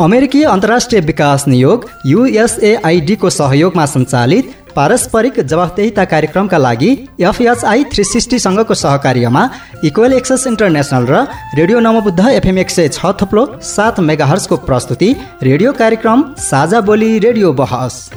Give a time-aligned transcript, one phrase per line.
[0.00, 6.88] अमेरिकी अन्तर्राष्ट्रिय विकास नियोग युएसएआइडीको सहयोगमा सञ्चालित पारस्परिक जवाफदेहिता कार्यक्रमका लागि
[7.20, 9.48] एफएचआई थ्री सिक्सटीसँगको सहकार्यमा
[9.84, 11.22] इक्वल एक्सेस इन्टरनेसनल र
[11.58, 17.52] रेडियो नमबुद्ध एफएम एक सय छ थुप्लो सात मेगाहर्सको प्रस्तुति रेडियो कार्यक्रम साझा बोली रेडियो
[17.54, 18.10] बहस।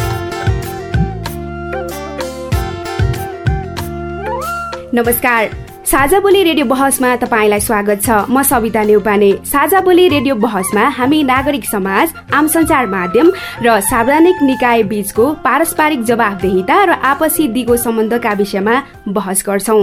[4.94, 5.50] नमस्कार
[5.88, 11.22] साझा बोली रेडियो बहसमा तपाईँलाई स्वागत छ। म सविता नेउपाने साझा बोली रेडियो बहसमा हामी
[11.24, 13.32] नागरिक समाज आम सञ्चार माध्यम
[13.64, 18.76] र सार्वजनिक निकाय बीचको पारस्परिक जवाबदेहिता र आपसी दिगो सम्बन्धका विषयमा
[19.08, 19.82] बहस गर्छौं।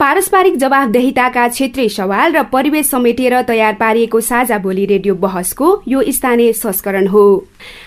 [0.00, 6.52] पारस्परिक जवाबदेहिताका क्षेत्रीय सवाल र परिवेश समेटेर तयार पारिएको साझा बोली रेडियो बहसको यो स्थानीय
[6.54, 7.24] संस्करण हो।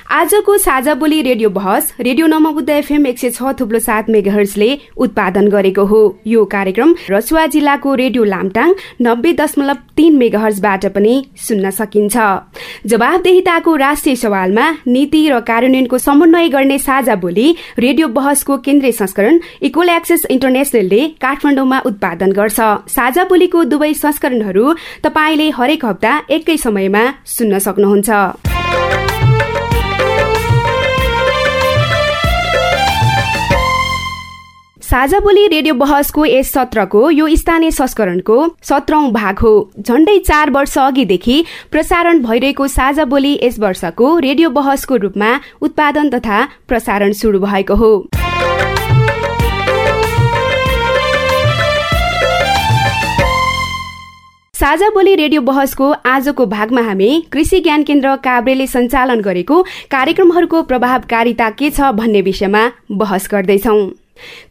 [0.09, 5.47] आजको साझा बोली रेडियो बहस रेडियो नमबुद्ध एफएम एक सय छ थुप्लो सात मेगाहर्सले उत्पादन
[5.49, 12.15] गरेको हो। यो कार्यक्रम रसुवा जिल्लाको रेडियो लामटाङ नब्बे दशमलव तीन मेगाहर्सबाट पनि सुन्न सकिन्छ।
[12.87, 17.47] जवाबदेहिताको राष्ट्रिय सवालमा नीति र कार्यान्वयनको समन्वय गर्ने साझा बोली
[17.79, 25.49] रेडियो बहसको केन्द्रीय संस्करण इक्वल एक्सेस इन्टरनेसनलले काठमाडौँमा उत्पादन गर्छ। साझा बोलीको दुवै संस्करणहरू तपाईँले
[25.59, 29.06] हरेक हप्ता एकै समयमा सुन्न सक्नुहुन्छ।
[34.87, 40.77] साझा बोली रेडियो बहसको यस सत्रको यो स्थानीय संस्करणको सत्रौं भाग हो। झण्डै चार वर्ष
[40.77, 47.75] अघिदेखि प्रसारण भइरहेको साझा बोली यस वर्षको रेडियो बहसको रूपमा उत्पादन तथा प्रसारण शुरू भएको
[47.75, 47.91] हो।
[54.53, 61.49] साझा बोली रेडियो बहसको आजको भागमा हामी कृषि ज्ञान केन्द्र काभ्रेले सञ्चालन गरेको कार्यक्रमहरूको प्रभावकारिता
[61.59, 63.79] के छ भन्ने विषयमा बहस गर्दैछौं।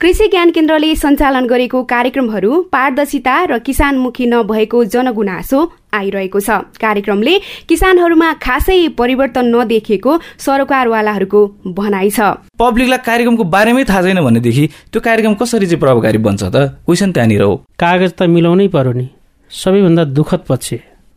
[0.00, 5.58] कृषि ज्ञान केन्द्रले सञ्चालन गरेको कार्यक्रमहरू पारदर्शिता र किसानमुखी नभएको जनगुनासो
[5.94, 7.34] आइरहेको छ। कार्यक्रमले
[7.68, 11.40] किसानहरूमा खासै परिवर्तन नदेखिएको सरोकारवालाहरूको
[11.72, 12.20] भनाइ छ।
[12.58, 16.56] पब्लिकलाई कार्यक्रमको बारेमै थाहा छैन भनेदेखि त्यो कार्यक्रम कसरी चाहिँ प्रभावकारी बन्छ त?
[16.84, 19.06] क्वेसन त्यहाँनिर हो। कागज त मिलाउनै पर्यो नि।
[19.50, 20.68] सबैभन्दा दुःखद पक्ष।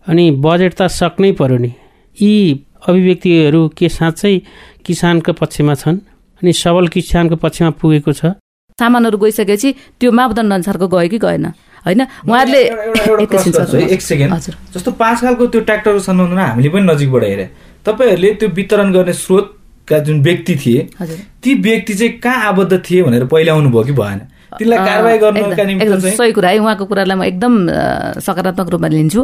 [0.07, 1.71] अनि बजेट त सक्नै पर्यो नि।
[2.17, 2.33] यी
[2.87, 4.33] अभिव्यक्तिहरू के साँच्चै
[4.85, 5.97] किसानको पक्षमा छन्?
[6.41, 8.25] अनि सबल किसानको पक्षमा पुगेको छ।
[8.79, 9.69] सामानहरू गइसकेपछि
[9.99, 11.45] त्यो मापदण्ड अनुसारको गयो कि गएन?
[11.85, 12.01] होइन?
[12.27, 12.61] उहाँहरूले
[13.93, 14.33] एक सेकेन्ड।
[14.73, 17.45] जस्तो पाँच खालको त्यो ट्र्याक्टरको सम्बन्धमा हामीले पनि नजिकबाट हेरे।
[17.85, 20.81] तपाईँहरूले त्यो वितरण गर्ने स्रोतका जुन व्यक्ति थिए
[21.43, 24.19] ती व्यक्ति चाहिँ कहाँ आबद्ध थिए भनेर पहिला आउनुभयो कि भएन?
[24.59, 27.53] तिनलाई कारवाही गर्नुका निम्ति सही कुरा है। उहाँको कुरालाई म एकदम
[28.19, 29.23] सकारात्मक रूपमा लिन्छु।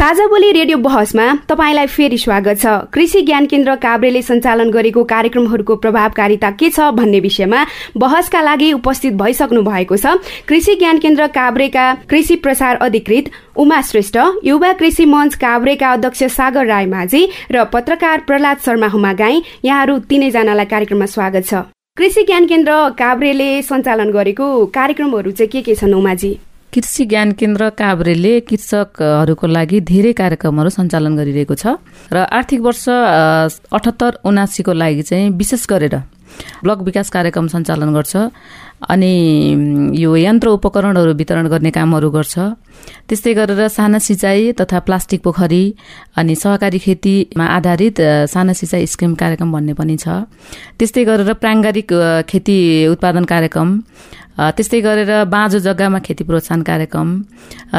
[0.00, 5.76] साझा बोली रेडियो बहसमा तपाईँलाई फेरि स्वागत छ। कृषि ज्ञान केन्द्र काभ्रेले सञ्चालन गरेको कार्यक्रमहरूको
[5.76, 7.64] प्रभावकारिता के छ भन्ने विषयमा
[7.96, 10.16] बहसका लागि उपस्थित भइसक्नु भएको छ।
[10.48, 13.30] कृषि ज्ञान केन्द्र काभ्रेका कृषि प्रसार अधिकृत
[13.60, 19.42] उमा श्रेष्ठ युवा कृषि मञ्च काभ्रेका अध्यक्ष सागर राय माझी र पत्रकार प्रहलाद शर्मा हुमागाई
[19.64, 25.74] यहाँहरू तीनैजनालाई कार्यक्रममा स्वागत छ। कृषि ज्ञान केन्द्र काभ्रेले सञ्चालन गरेको कार्यक्रमहरू चाहिँ के के
[25.74, 26.38] छन् उमाजी?
[26.74, 31.74] कृषि ज्ञान केन्द्र काभ्रेले कृषकहरूको लागि धेरै कार्यक्रमहरू सञ्चालन गरिरहेको छ
[32.14, 32.84] र आर्थिक वर्ष
[33.76, 35.96] अठहत्तर उनासीको लागि चाहिँ विशेष गरेर
[36.62, 38.14] ब्लक विकास कार्यक्रम सञ्चालन गर्छ
[38.88, 39.12] अनि
[39.98, 42.34] यो यन्त्र उपकरणहरू वितरण गर्ने कामहरू गर्छ।
[43.08, 45.64] त्यस्तै गरेर साना सिँचाइ तथा प्लास्टिक पोखरी
[46.16, 48.00] अनि सहकारी खेतीमा आधारित
[48.32, 50.24] साना सिँचाइ स्किम कार्यक्रम भन्ने पनि छ।
[50.78, 51.90] त्यस्तै गरेर प्राङ्गारिक
[52.30, 52.56] खेती
[52.94, 53.68] उत्पादन कार्यक्रम
[54.40, 57.08] त्यस्तै गरेर बाँझो जग्गामा खेती प्रोत्साहन कार्यक्रम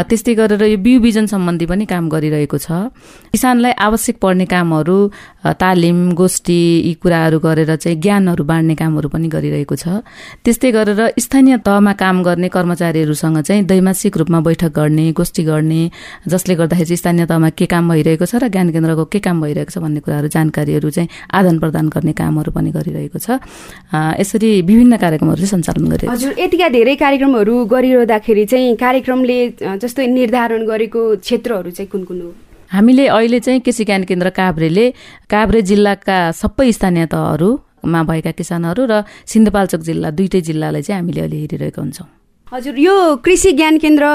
[0.09, 2.93] त्यस्तै गरेर यो बिउ बिजन सम्बन्धी पनि काम गरिरहेको छ।
[3.33, 4.97] किसानलाई आवश्यक पर्ने कामहरू
[5.41, 6.53] तालिम गोष्ठी
[6.85, 10.05] यी कुराहरू गरेर चाहिँ ज्ञानहरू बाँड्ने कामहरू पनि गरिरहेको छ।
[10.45, 15.81] त्यस्तै गरेर स्थानीय तहमा काम गर्ने कर्मचारीहरूसँग चाहिँ दैमासिक रूपमा बैठक गर्ने गोष्ठी गर्ने
[16.29, 19.71] जसले गर्दाखेरि चाहिँ स्थानीय तहमा के काम भइरहेको छ र ज्ञान केन्द्रको के काम भइरहेको
[19.73, 23.41] छ भन्ने कुराहरू जानकारीहरू चाहिँ आदान प्रदान गर्ने कामहरू पनि गरिरहेको छ।
[24.21, 29.39] यसरी विभिन्न कार्यक्रमहरू चाहिँ सञ्चालन गरिरहेको छ। यतिका धेरै कार्यक्रमहरू गरिरहँदाखेरि चाहिँ कार्यक्रमले
[29.81, 32.31] जस्तै निर्धारण गरेको क्षेत्रहरू चाहिँ कुन कुन हो?
[32.71, 34.85] हामीले अहिले चाहिँ कृषि ज्ञान केन्द्र काभ्रेले
[35.29, 41.37] काभ्रे जिल्लाका सबै स्थानीय तहहरूमा भएका किसानहरू र सिन्धुपाल्चोक जिल्ला दुइटै जिल्लालाई चाहिँ हामीले अहिले
[41.37, 42.07] हेरिरहेका हुन्छौँ।
[42.51, 42.95] हजुर यो
[43.25, 44.05] कृषि ज्ञान केन्द्र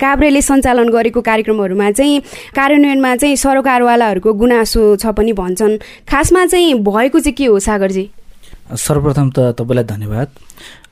[0.00, 2.20] काभ्रेले सञ्चालन गरेको कार्यक्रमहरूमा चाहिँ
[2.56, 5.76] कार्यान्वयनमा चाहिँ सरकारवालाहरूको गुनासो छ पनि भन्छन्।
[6.08, 8.04] खासमा चाहिँ भएको चाहिँ के हो सागरजी?
[8.80, 10.28] सर्वप्रथम त तपाईँलाई धन्यवाद।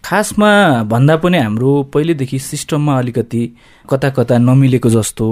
[0.05, 0.51] खासमा
[0.93, 3.43] भन्दा पनि हाम्रो पहिलेदेखि सिस्टममा अलिकति
[3.85, 5.27] कता कता नमिलेको जस्तो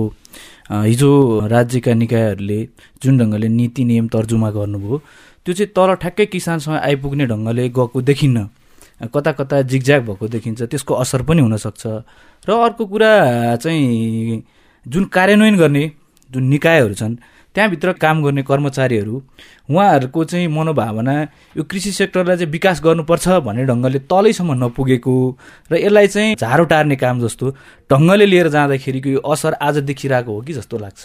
[0.70, 1.10] हिजो
[1.46, 2.60] राज्यका निकायहरूले
[3.02, 4.98] जुन ढङ्गले नीति नियम तर्जुमा गर्नुभयो
[5.46, 8.48] त्यो चाहिँ तल ठ्याक्कै किसानसँग आइपुग्ने ढङ्गले गएको देखिन्न।
[9.14, 11.86] कता कता जिगज्याग भएको देखिन्छ त्यसको असर पनि हुनसक्छ
[12.48, 13.10] र अर्को कुरा
[13.56, 14.42] चाहिँ
[14.86, 15.84] जुन कार्यान्वयन गर्ने
[16.30, 17.16] जुन निकायहरू छन्
[17.56, 19.16] त्यहाँभित्र काम गर्ने कर्मचारीहरू
[19.72, 21.14] उहाँहरूको चाहिँ मनोभावना
[21.56, 25.14] यो कृषि सेक्टरलाई चाहिँ विकास गर्नुपर्छ भन्ने ढङ्गले तलैसम्म नपुगेको
[25.70, 27.50] र यसलाई चाहिँ झारो टार्ने काम जस्तो
[27.90, 31.00] ढङ्गले लिएर जाँदाखेरिको यो असर आज देखिरहेको हो कि जस्तो लाग्छ।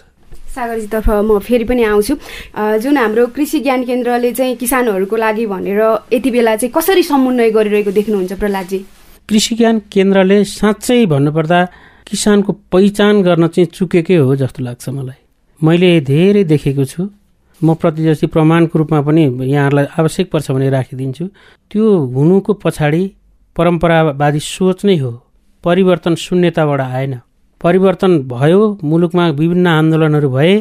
[0.55, 2.15] सागरजीतर्फ म फेरि पनि आउँछु।
[2.83, 5.81] जुन हाम्रो कृषि ज्ञान केन्द्रले चाहिँ किसानहरूको लागि भनेर
[6.11, 8.79] यति बेला चाहिँ कसरी समन्वय गरिरहेको देख्नुहुन्छ प्रहलादजी?
[9.29, 11.59] कृषि ज्ञान केन्द्रले साँच्चै भन्नुपर्दा
[12.11, 15.20] किसानको पहिचान गर्न चाहिँ चुकेकै हो जस्तो लाग्छ मलाई।
[15.61, 17.01] मैले धेरै देखेको छु।
[17.61, 21.25] म प्रति जस्तै प्रमाणको रूपमा पनि यहाँहरूलाई आवश्यक पर्छ भने राखिदिन्छु।
[21.71, 21.85] त्यो
[22.15, 23.03] हुनुको पछाडि
[23.55, 25.11] परम्परावादी सोच नै हो।
[25.63, 27.13] परिवर्तन शून्यताबाट आएन।
[27.61, 30.55] परिवर्तन भयो मुलुकमा विभिन्न आन्दोलनहरू भए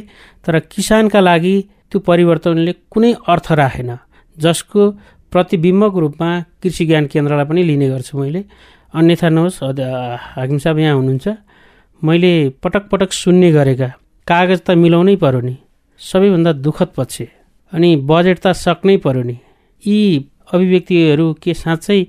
[0.44, 1.55] तर किसानका लागि
[1.91, 3.91] त्यो परिवर्तनले कुनै अर्थ राखेन
[4.37, 4.81] जसको
[5.32, 6.29] प्रतिबिम्बको रूपमा
[6.61, 8.44] कृषि ज्ञान केन्द्रलाई पनि लिने गर्छु मैले।
[8.94, 9.58] अन्यथा नहोस्
[10.37, 11.26] हाकिम साहब यहाँ हुनुहुन्छ।
[12.02, 12.32] मैले
[12.62, 13.88] पटक पटक सुन्ने गरेका
[14.26, 15.55] कागज त मिलाउनै पर्यो नि।
[16.00, 17.17] सबैभन्दा दुःखद पक्ष
[17.72, 19.37] अनि बजेट त सक्नै पर्यो नि।
[19.84, 19.99] यी
[20.52, 22.00] अभिव्यक्तिहरू के साँच्चै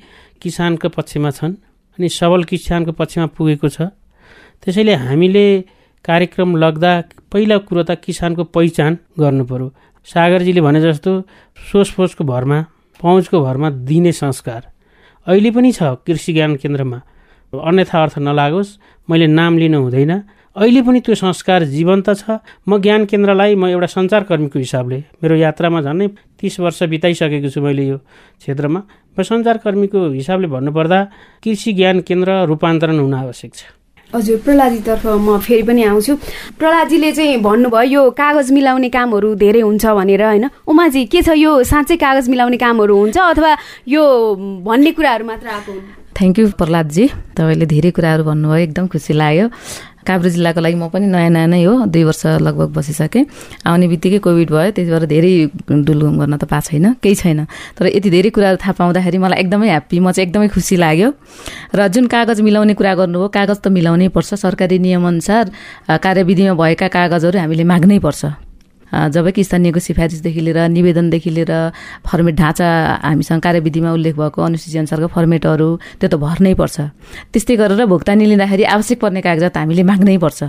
[0.41, 1.53] किसानको पक्षमा छन्?
[1.97, 3.77] अनि सबल किसानको पक्षमा पुगेको छ?
[4.61, 5.45] त्यसैले हामीले
[6.05, 6.91] कार्यक्रम लग्दा
[7.31, 8.91] पहिला कुरो त किसानको पहिचान
[9.21, 9.67] गर्नु पर्यो।
[10.07, 11.11] सागरजीले भने जस्तो
[11.57, 12.59] सोचफोचको भरमा
[12.99, 14.61] पहुँचको भरमा दिने संस्कार।
[15.27, 16.99] अहिले पनि छ कृषि ज्ञान केन्द्रमा।
[17.53, 18.77] अन्यथा अर्थ नलागोस्
[19.09, 20.13] मैले नाम लिनु हुँदैन।
[20.51, 25.79] अहिले पनि त्यो संस्कार जीवन्त छ। म ज्ञान केन्द्रलाई म एउटा सञ्चारकर्मीको हिसाबले मेरो यात्रामा
[25.81, 27.97] झन्डै तिस वर्ष बिताइसकेको छु मैले यो
[28.43, 28.79] क्षेत्रमा।
[29.15, 30.99] म सञ्चारकर्मीको हिसाबले भन्नुपर्दा
[31.39, 33.63] कृषि ज्ञान केन्द्र रूपान्तरण हुन आवश्यक छ।
[34.11, 36.13] हजुर प्रहलादीतर्फ म फेरि पनि आउँछु।
[36.59, 40.45] प्रहलादीले चाहिँ भन्नुभयो यो कागज मिलाउने कामहरू धेरै हुन्छ भनेर होइन?
[40.67, 43.51] उमाजी के छ यो साँच्चै कागज मिलाउने कामहरू हुन्छ अथवा
[43.87, 44.03] यो
[44.67, 45.73] भन्ने कुराहरू मात्र आएको
[46.11, 47.05] थ्याङ्क यू प्रहलादजी।
[47.39, 49.47] तपाईँले धेरै कुराहरू भन्नुभयो एकदम खुसी लाग्यो।
[50.07, 53.25] काभ्रे जिल्लाको लागि म पनि नयाँ नयाँ नै हो दुई वर्ष लगभग बसिसकेँ।
[53.65, 55.31] आउने बित्तिकै कोभिड भयो त्यति भएर धेरै
[55.71, 57.39] डुलघुम गर्न त पाएको छैन केही छैन।
[57.77, 61.09] तर यति धेरै कुराहरू थाहा पाउँदाखेरि मलाई एकदमै ह्याप्पी म चाहिँ एकदमै खुसी लाग्यो।
[61.75, 65.45] र जुन कागज मिलाउने कुरा गर्नुभयो कागज त मिलाउनै पर्छ। सरकारी नियमअनुसार
[66.01, 68.50] कार्यविधिमा भएका कागजहरू हामीले माग्नै पर्छ।
[68.91, 71.53] जबकि स्थानीयको सिफारिसदेखि लिएर निवेदनदेखि लिएर
[72.05, 72.67] फर्मेट ढाँचा
[73.03, 76.77] हामीसँग कार्यविधिमा उल्लेख भएको अनुसूची अनुसारको फर्मेटहरू त्यो त भर्नै पर्छ।
[77.31, 80.43] त्यस्तै गरेर भुक्तानी लिँदाखेरि आवश्यक पर्ने कागजात हामीले माग्नै पर्छ।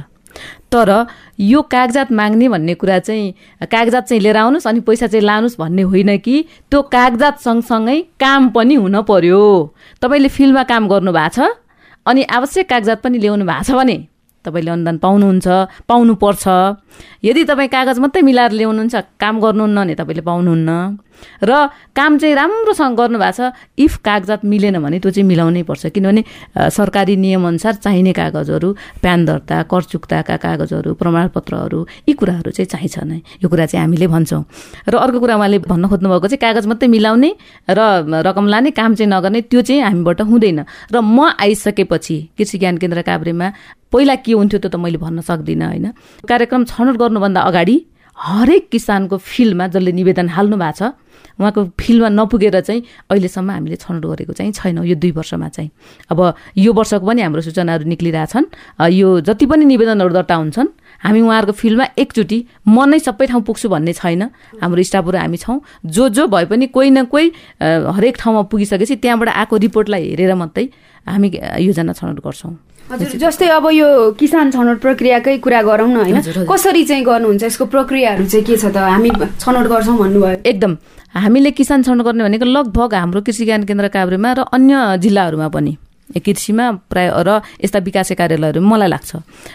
[0.73, 0.91] तर
[1.39, 5.83] यो कागजात माग्ने भन्ने कुरा चाहिँ कागजात चाहिँ लिएर आउनुहोस् अनि पैसा चाहिँ लानुहोस् भन्ने
[5.83, 6.37] होइन कि
[6.71, 9.41] त्यो कागजात सँगसँगै काम पनि हुन पर्यो।
[10.03, 11.53] तपाईँले फिल्डमा काम गर्नु भएको छ
[12.07, 13.97] अनि आवश्यक कागजात पनि ल्याउनु भएको छ भने
[14.45, 15.47] तपाईँले अनुदान पाउनुहुन्छ
[15.89, 16.45] पाउनुपर्छ।
[17.25, 20.71] यदि तपाईँ कागज मात्रै मिलाएर ल्याउनुहुन्छ काम गर्नुहुन्न भने तपाईँले पाउनुहुन्न।
[21.43, 21.51] र
[21.97, 26.23] काम चाहिँ राम्रोसँग गर्नुभएको छ। इफ कागजात मिलेन भने त्यो चाहिँ मिलाउनै पर्छ। किनभने
[26.71, 28.69] सरकारी नियमअनुसार चाहिने कागजहरू
[29.03, 34.07] प्यान दर्ता कर चुक्ताका कागजहरू प्रमाणपत्रहरू यी कुराहरू चाहिँ चाहिन्छ नै यो कुरा चाहिँ हामीले
[34.07, 34.43] भन्छौँ।
[34.89, 37.31] र अर्को कुरा उहाँले भन्न खोज्नुभएको चाहिँ कागज मात्रै मिलाउने
[37.69, 37.81] र
[38.23, 40.61] रकम लाने काम चाहिँ नगर्ने त्यो चाहिँ हामीबाट हुँदैन।
[40.93, 43.49] र म आइसकेपछि कृषि ज्ञान केन्द्र काभ्रेमा
[43.93, 45.87] पहिला के हुन्थ्यो त्यो त मैले भन्न सक्दिनँ होइन।
[46.25, 47.77] कार्यक्रम छनौट गर्नुभन्दा अगाडि
[48.23, 50.95] हरेक किसानको फिल्डमा जसले निवेदन हाल्नु भएको छ
[51.41, 55.71] उहाँको फिल्डमा नपुगेर चाहिँ अहिलेसम्म हामीले छनौट गरेको चाहिँ छैनौँ यो दुई वर्षमा चाहिँ।
[56.11, 56.19] अब
[56.57, 58.47] यो वर्षको पनि हाम्रो सूचनाहरू निक्लिरहेछन्
[58.93, 60.69] यो जति पनि निवेदनहरू दर्ता हुन्छन्
[61.03, 62.39] हामी उहाँहरूको फिल्डमा एकचोटि
[62.69, 64.23] म नै सबै ठाउँ पुग्छु भन्ने छैन।
[64.63, 67.27] हाम्रो स्टाफहरू हामी छौँ। जो जो भए पनि कोही न कोही
[67.59, 70.69] हरेक ठाउँमा पुगिसकेपछि त्यहाँबाट आएको रिपोर्टलाई हेरेर मात्रै
[71.07, 71.29] हामी
[71.67, 72.53] योजना छनौट गर्छौँ।
[72.91, 73.89] हजुर जस्तै अब यो
[74.21, 77.43] किसान छनौट प्रक्रियाकै कुरा गरौँ न होइन कसरी चाहिँ गर्नुहुन्छ?
[77.43, 78.77] यसको प्रक्रियाहरू चाहिँ के छ त?
[78.77, 80.73] हामी छनौट गर्छौँ भन्नुभयो। एकदम।
[81.15, 85.73] हामीले किसान छनौट गर्ने भनेको लगभग हाम्रो कृषि ज्ञान केन्द्र काभ्रेमा र अन्य जिल्लाहरूमा पनि।
[86.21, 89.11] कृषिमा प्राय र यस्ता विकासे कार्यालयहरू मलाई लाग्छ।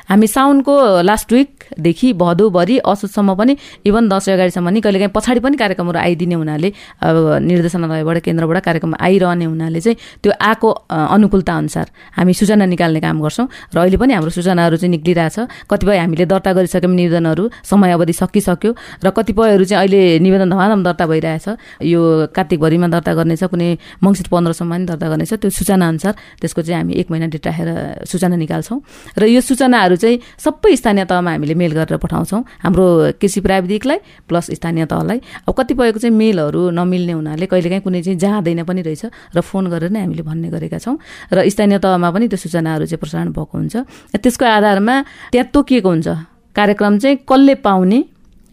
[0.09, 0.73] हामी साउनको
[1.03, 3.53] लास्ट विकदेखि भदौभरि असोजसम्म पनि
[3.85, 6.69] इभन दसैँ अगाडिसम्म नि कहिलेकाहीँ पछाडि पनि कार्यक्रमहरू आइदिने हुनाले
[7.03, 11.87] अब निर्देशनालयबाट केन्द्रबाट कार्यक्रम आइरहने हुनाले चाहिँ त्यो आएको अनुकूलता अनुसार
[12.17, 15.37] हामी सूचना निकाल्ने काम गर्छौँ र अहिले पनि हाम्रो सूचनाहरू चाहिँ निक्लिरहेछ।
[15.69, 18.71] कतिपय हामीले दर्ता गरिसक्यौँ निवेदनहरू समय अवधि सकिसक्यो
[19.03, 21.47] र कतिपयहरू चाहिँ अहिले निवेदन धमाधम दर्ता भइरहेछ।
[21.83, 22.01] यो
[22.35, 23.69] कार्तिकभरिमा दर्ता गर्नेछ कुनै
[24.03, 26.13] मङ्सिर पन्ध्रसम्म पनि दर्ता गर्नेछ। त्यो सूचना अनुसार
[26.47, 27.69] त्यसको चाहिँ हामी एक महिना डेट राखेर
[28.07, 28.79] सूचना निकाल्छौँ।
[29.19, 32.85] र यो सूचनाहरू चाहिँ सबै स्थानीय तहमा हामीले मेल गरेर पठाउँछौँ। हाम्रो
[33.19, 38.63] कृषि प्राविधिकलाई प्लस स्थानीय तहलाई। अब कतिपयको चाहिँ मेलहरू नमिल्ने हुनाले कहिलेकाहीँ कुनै चाहिँ जाँदैन
[38.63, 40.95] पनि रहेछ र फोन गरेर नै हामीले भन्ने गरेका छौँ।
[41.35, 43.75] र स्थानीय तहमा पनि त्यो सूचनाहरू चाहिँ प्रसारण भएको हुन्छ।
[44.15, 44.95] त्यसको आधारमा
[45.35, 46.07] त्यहाँ तोकिएको हुन्छ।
[46.55, 47.99] कार्यक्रम चाहिँ कसले पाउने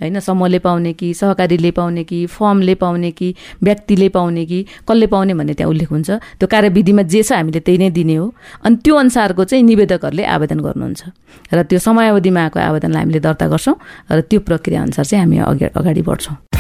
[0.01, 4.59] होइन समूहले पाउने कि सहकारीले पाउने कि फर्मले पाउने कि व्यक्तिले पाउने कि
[4.89, 8.27] कसले पाउने भन्ने त्यहाँ उल्लेख हुन्छ। त्यो कार्यविधिमा जे छ हामीले त्यही नै दिने हो।
[8.65, 11.03] अनि त्यो अनुसारको चाहिँ निवेदकहरूले आवेदन गर्नुहुन्छ।
[11.55, 13.77] र त्यो समयावधिमा आएको आवेदनलाई हामीले दर्ता गर्छौँ।
[14.11, 16.54] र त्यो प्रक्रिया अनुसार चाहिँ हामी अगाडि बढ्छौँ।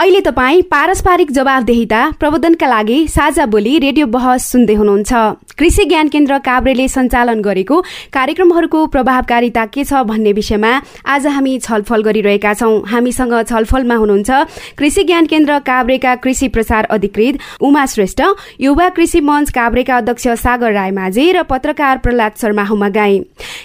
[0.00, 5.12] अहिले तपाईँ पारस्परिक जवाबदेहिता प्रबन्धनका लागि साझा बोली रेडियो बहस सुन्दै हुनुहुन्छ।
[5.58, 10.70] कृषि ज्ञान केन्द्र काभ्रेले सञ्चालन गरेको कार्यक्रमहरूको प्रभावकारिता के छ भन्ने विषयमा
[11.04, 14.30] आज हामी छलफल गरिरहेका छौं। हामीसँग छलफलमा हुनुहुन्छ
[14.78, 18.22] कृषि ज्ञान केन्द्र काभ्रेका कृषि प्रसार अधिकृत उमा श्रेष्ठ
[18.60, 23.20] युवा कृषि मञ्च काभ्रेका अध्यक्ष सागर राय माझे र पत्रकार प्रहलाद शर्मा हुमा गाई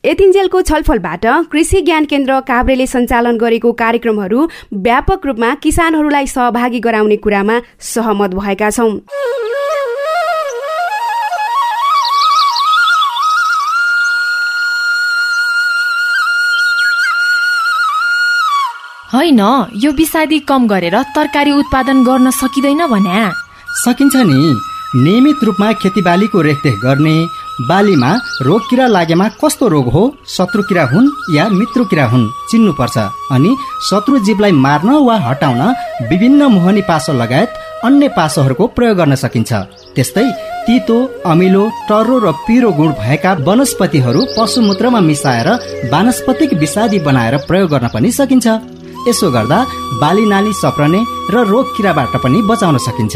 [0.05, 4.47] यतिन्जेलको छलफलबाट कृषि ज्ञान केन्द्र काभ्रेले सञ्चालन गरेको कार्यक्रमहरू
[4.83, 8.91] व्यापक रूपमा किसानहरूलाई सहभागी गराउने कुरामा सहमत भएका छौं।
[19.13, 19.39] होइन
[19.75, 23.31] यो विषादी कम गरेर तरकारी उत्पादन गर्न सकिँदैन भने।
[23.75, 24.59] सकिन्छ नि।
[24.95, 27.15] नियमित रूपमा खेतीबालीको रेखदेख गर्ने
[27.61, 32.97] बालीमा रोग किरा लागेमा कस्तो रोग हो शत्रु किरा हुन् या मित्र किरा हुन् चिन्नुपर्छ।
[33.31, 33.51] अनि
[33.89, 35.61] शत्रु जीवलाई मार्न वा हटाउन
[36.09, 37.53] विभिन्न मोहनी पासो लगायत
[37.85, 39.51] अन्य पासोहरूको प्रयोग गर्न सकिन्छ।
[39.95, 40.27] त्यस्तै
[40.67, 40.97] तितो
[41.31, 45.49] अमिलो टर्रो र पिरो गुण भएका वनस्पतिहरू पशुमूत्रमा मिसाएर
[45.91, 48.47] वानस्पतिक विषादी बनाएर प्रयोग गर्न पनि सकिन्छ।
[49.07, 49.59] यसो गर्दा
[50.01, 53.15] बाली नाली सप्रने र रोग किराबाट पनि बचाउन सकिन्छ।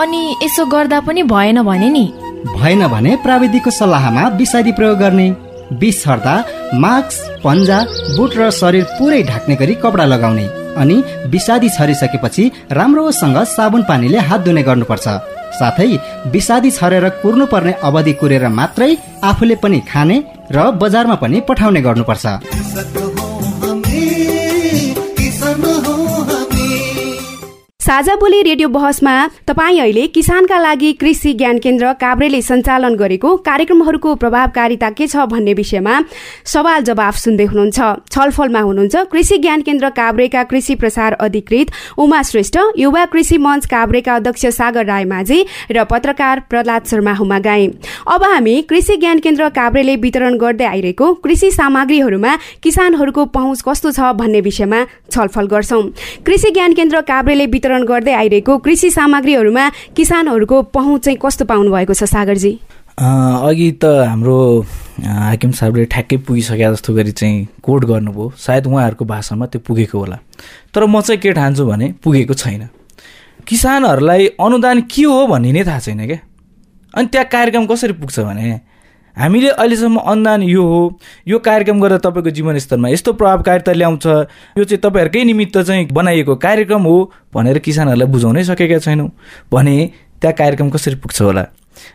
[0.00, 2.06] अनि यसो गर्दा पनि भएन भने नि?
[2.46, 5.28] भएन भने प्राविधिकको सल्लाहमा विषादी प्रयोग गर्ने।
[5.72, 6.34] विष छर्दा
[6.74, 7.78] मास्क पन्जा
[8.16, 14.40] बुट र शरीर पुरै ढाक्ने गरी कपडा लगाउने अनि विषादी छरिसकेपछि राम्रोसँग साबुन पानीले हात
[14.40, 15.06] धुने गर्नुपर्छ।
[15.58, 15.88] साथै
[16.30, 18.90] विषादी छरेर कुर्नु पर्ने अवधि कुरेर मात्रै
[19.24, 20.22] आफूले पनि खाने
[20.52, 22.26] र बजारमा पनि पठाउने गर्नुपर्छ।
[27.86, 29.12] साझा बोली रेडियो बहसमा
[29.46, 35.54] तपाईँ अहिले किसानका लागि कृषि ज्ञान केन्द्र काभ्रेले सञ्चालन गरेको कार्यक्रमहरूको प्रभावकारिता के छ भन्ने
[35.54, 36.00] विषयमा
[36.44, 37.78] सवाल जवाफ सुन्दै हुनुहुन्छ।
[38.10, 44.14] छलफलमा हुनुहुन्छ कृषि ज्ञान केन्द्र काभ्रेका कृषि प्रसार अधिकृत उमा श्रेष्ठ युवा कृषि मञ्च काभ्रेका
[44.16, 45.38] अध्यक्ष सागर राय माझी
[45.70, 47.70] र पत्रकार प्रहलाद शर्मा हुमा गाए
[48.08, 54.12] अब हामी कृषि ज्ञान केन्द्र काभ्रेले वितरण गर्दै आइरहेको कृषि सामग्रीहरूमा किसानहरूको पहुँच कस्तो छ
[54.18, 55.82] भन्ने विषयमा छलफल गर्छौं।
[56.26, 61.70] कृषि ज्ञान केन्द्र काभ्रेले वितरण वितरण गर्दै आइरहेको कृषि सामग्रीहरूमा किसानहरूको पहुँच चाहिँ कस्तो पाउनु
[61.72, 62.52] भएको छ सागरजी?
[62.96, 64.64] अघि त हाम्रो
[65.04, 70.18] हाकिम साहबले ठ्याक्कै पुगिसके जस्तो गरी चाहिँ कोट गर्नुभयो। सायद उहाँहरूको भाषामा त्यो पुगेको होला।
[70.72, 72.68] तर म चाहिँ के ठान्छु भने पुगेको छैन।
[73.44, 76.18] किसानहरूलाई अनुदान के हो भन्ने नै थाहा छैन क्या?
[76.96, 78.60] अनि त्यहाँ कार्यक्रम कसरी पुग्छ भने?
[79.16, 80.80] हामीले अहिलेसम्म अनुदान यो हो
[81.28, 86.82] यो कार्यक्रम गर्दा तपाईँको जीवनस्तरमा यस्तो प्रभावकारिता ल्याउँछ यो चाहिँ तपाईँहरूकै निमित्त चाहिँ बनाइएको कार्यक्रम
[86.82, 86.96] हो
[87.34, 89.08] भनेर किसानहरूलाई बुझाउनै सकेका छैनौँ
[89.52, 89.76] भने
[90.20, 91.44] त्यहाँ कार्यक्रम कसरी पुग्छ होला?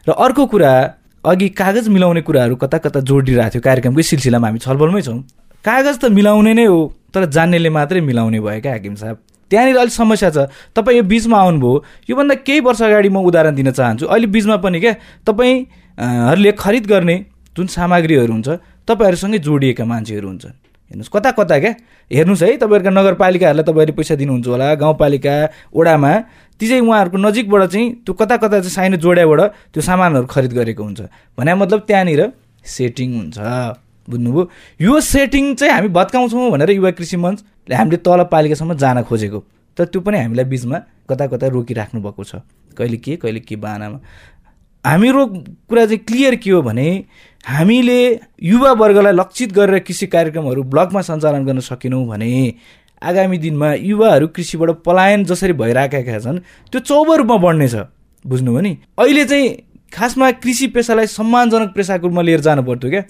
[0.09, 0.73] र अर्को कुरा
[1.23, 5.19] अघि कागज मिलाउने कुराहरू कता कता जोडिरहेको थियो कार्यक्रमकै सिलसिलामा हामी छलफलमै छौँ।
[5.65, 6.79] कागज त मिलाउने नै हो
[7.13, 9.17] तर जान्नेले मात्रै मिलाउने भयो क्या हाकिम साहब।
[9.51, 11.74] त्यहाँनिर अलिक समस्या छ। तपाईँ यो बिचमा आउनुभयो
[12.10, 14.93] योभन्दा केही वर्ष अगाडि म उदाहरण दिन चाहन्छु। अहिले बिचमा पनि क्या
[15.27, 15.55] तपाईँ
[16.31, 17.15] हरूले खरिद गर्ने
[17.55, 18.50] जुन सामग्रीहरू हुन्छ
[18.88, 20.55] तपाईँहरूसँगै जोडिएका मान्छेहरू हुन्छन्
[20.91, 21.74] हेर्नुहोस् कता कता क्या
[22.12, 25.36] हेर्नुहोस् है तपाईँहरूका नगरपालिकाहरूलाई तपाईँहरूले पैसा दिनुहुन्छ होला गाउँपालिका
[25.75, 26.12] ओडामा
[26.60, 29.41] ती चाहिँ उहाँहरूको नजिकबाट चाहिँ त्यो कता कता चाहिँ साइनो जोड्याबाट
[29.75, 31.01] त्यो सामानहरू खरिद गरेको हुन्छ।
[31.38, 32.22] भने मतलब त्यहाँनिर
[32.65, 33.38] सेटिङ हुन्छ।
[34.10, 34.50] बुझ्नुभयो।
[34.81, 39.39] यो सेटिङ चाहिँ हामी भत्काउँछौँ भनेर युवा कृषि मञ्चले हामीले तल पालिकासम्म जान खोजेको।
[39.77, 40.77] तर त्यो पनि हामीलाई बिचमा
[41.10, 42.36] कता कता रोकिराख्नु भएको छ।
[42.77, 44.00] कहिले के कहिले के बाहनामा
[44.86, 45.25] हामीहरू
[45.70, 46.88] कुरा चाहिँ क्लियर के हो भने
[47.46, 48.00] हामीले
[48.43, 52.53] युवा वर्गलाई लक्षित गरेर कृषि कार्यक्रमहरू ब्लकमा सञ्चालन गर्न सकेनौँ भने
[53.01, 56.39] आगामी दिनमा युवाहरू कृषिबाट पलायन जसरी भइराखेका छन्
[56.72, 57.75] त्यो चौब रूपमा बढ्नेछ
[58.25, 58.77] बुझ्नुभयो नि?
[59.00, 59.48] अहिले चाहिँ
[59.93, 63.03] खासमा कृषि पेसालाई सम्मानजनक पेसाको रूपमा लिएर जानु पर्थ्यो क्या।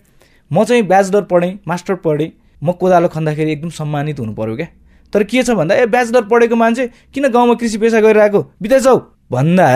[0.51, 2.31] म चाहिँ ब्याचलर पढेँ मास्टर पढेँ।
[2.63, 4.67] म कोदालो खन्दाखेरि एकदम सम्मानित हुनु पऱ्यो क्या।
[5.13, 8.41] तर के छ भन्दा ए ब्याचलर पढेको मान्छे किन गाउँमा कृषि पेसा गरिरहेको?
[8.62, 8.98] बिताइछौ
[9.31, 9.67] भन्दा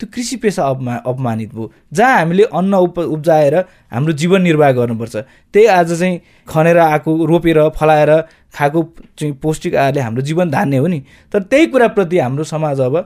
[0.00, 3.54] त्यो कृषि पेसा अपमा अपमानित भयो। जहाँ हामीले अन्न उप उब्जाएर
[3.92, 5.16] हाम्रो जीवन निर्वाह गर्नुपर्छ
[5.54, 8.10] त्यही आज चाहिँ खनेर आएको रोपेर फलाएर
[8.52, 8.82] खाएको
[9.18, 12.96] चाहिँ पौष्टिक आहारले हाम्रो जीवन धान्ने हो नि। तर त्यही कुराप्रति हाम्रो समाज अब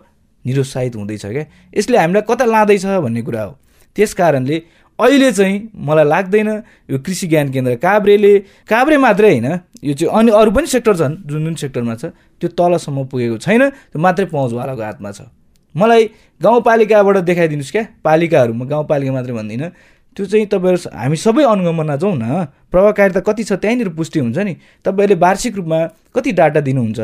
[0.44, 1.44] निरुत्साहित हुँदैछ क्या।
[1.76, 3.58] यसले हामीलाई कता लाँदैछ भन्ने कुरा हो।
[3.96, 4.62] त्यस कारणले
[4.98, 6.48] अहिले चाहिँ मलाई लाग्दैन
[6.90, 8.32] यो कृषि ज्ञान केन्द्र काभ्रेले
[8.68, 9.48] काभ्रे मात्रै होइन
[9.84, 12.04] यो चाहिँ अनि अरू पनि सेक्टर छन् जुन जुन सेक्टरमा छ
[12.40, 15.28] त्यो तलसम्म पुगेको छैन त्यो मात्रै पहुँचवालाको हातमा छ।
[15.74, 16.02] मलाई
[16.40, 19.68] गाउँपालिकाबाट देखाइदिनुहोस् क्या पालिकाहरू म गाउँपालिका मात्रै भन्दिनँ।
[20.16, 24.54] त्यो चाहिँ तपाईँहरू हामी सबै अनुगमनमा जाउँ न प्रभावकारिता कति छ त्यहीँनिर पुष्टि हुन्छ नि
[24.80, 25.78] तपाईँहरूले वार्षिक रूपमा
[26.16, 27.00] कति डाटा दिनुहुन्छ?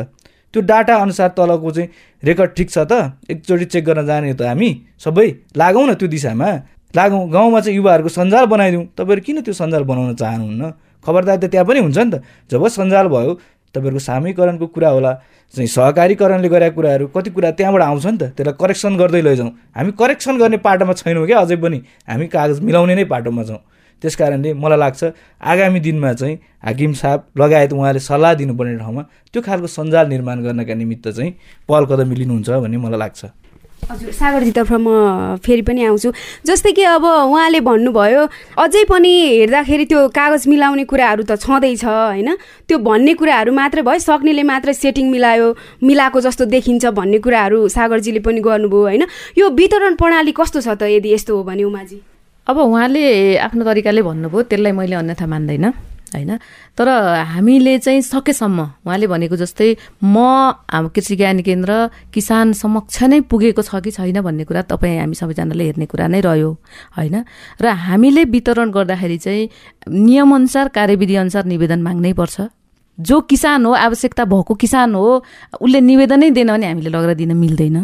[0.53, 1.89] त्यो डाटा अनुसार तलको चाहिँ
[2.23, 2.93] रेकर्ड ठिक छ त
[3.29, 6.49] एकचोटि चेक गर्न जाने त हामी सबै लागौँ न त्यो दिशामा।
[6.93, 10.63] लागौँ गाउँमा चाहिँ युवाहरूको सञ्जाल बनाइदिउँ। तपाईँहरू किन त्यो सञ्जाल बनाउन चाहनुहुन्न?
[11.05, 12.21] खबरदार त त्यहाँ पनि हुन्छ नि त।
[12.51, 13.33] जब सञ्जाल भयो
[13.75, 15.11] तपाईँहरूको सामूहिकरणको कुरा होला
[15.53, 19.91] चाहिँ सहकारीकरणले गरेका कुराहरू कति कुरा त्यहाँबाट आउँछ नि त त्यसलाई करेक्सन गर्दै लैजाउँ। हामी
[19.97, 23.61] करेक्सन गर्ने पाटोमा छैनौँ क्या अझै पनि। हामी कागज मिलाउने नै पाटोमा छौँ।
[24.03, 25.01] त्यस कारणले मलाई लाग्छ
[25.41, 29.01] आगामी दिनमा चाहिँ हाकिम साहब लगायत उहाँले सल्लाह दिनुपर्ने ठाउँमा
[29.33, 31.31] त्यो खालको सञ्जाल निर्माण गर्नका निमित्त चाहिँ
[31.69, 33.21] पहल कदम लिनुहुन्छ भन्ने मलाई लाग्छ।
[33.89, 34.87] हजुर सागरजीतर्फ म
[35.43, 36.09] फेरि पनि आउँछु।
[36.45, 38.21] जस्तै कि अब उहाँले भन्नुभयो
[38.57, 39.13] अझै पनि
[39.43, 42.29] हेर्दाखेरि त्यो कागज मिलाउने कुराहरू त छँदैछ होइन?
[42.67, 45.47] त्यो भन्ने कुराहरू मात्र भयो सक्नेले मात्र सेटिङ मिलायो
[45.83, 49.03] मिलाएको जस्तो देखिन्छ भन्ने कुराहरू सागरजीले पनि गर्नुभयो होइन?
[49.37, 51.97] यो वितरण प्रणाली कस्तो छ त यदि यस्तो हो भने उमाजी?
[52.47, 53.03] अब उहाँले
[53.39, 55.65] आफ्नो तरिकाले भन्नुभयो त्यसलाई मैले अन्यथा मान्दैन।
[56.15, 56.37] होइन?
[56.77, 56.87] तर
[57.33, 59.69] हामीले चाहिँ सकेसम्म उहाँले भनेको जस्तै
[60.03, 60.15] म
[60.93, 61.71] कृषि ज्ञान केन्द्र
[62.13, 66.21] किसान समक्ष नै पुगेको छ कि छैन भन्ने कुरा तपाईँ हामी सबैजनाले हेर्ने कुरा नै
[66.21, 66.51] रह्यो
[66.97, 67.15] होइन?
[67.61, 69.49] र हामीले वितरण गर्दाखेरि चाहिँ
[69.89, 72.41] नियमअनुसार कार्यविधि अनुसार निवेदन माग्नै पर्छ।
[72.97, 75.23] जो किसान हो आवश्यकता भएको किसान हो
[75.61, 77.77] उसले निवेदनै दिएन भने हामीले लगेर दिन मिल्दैन।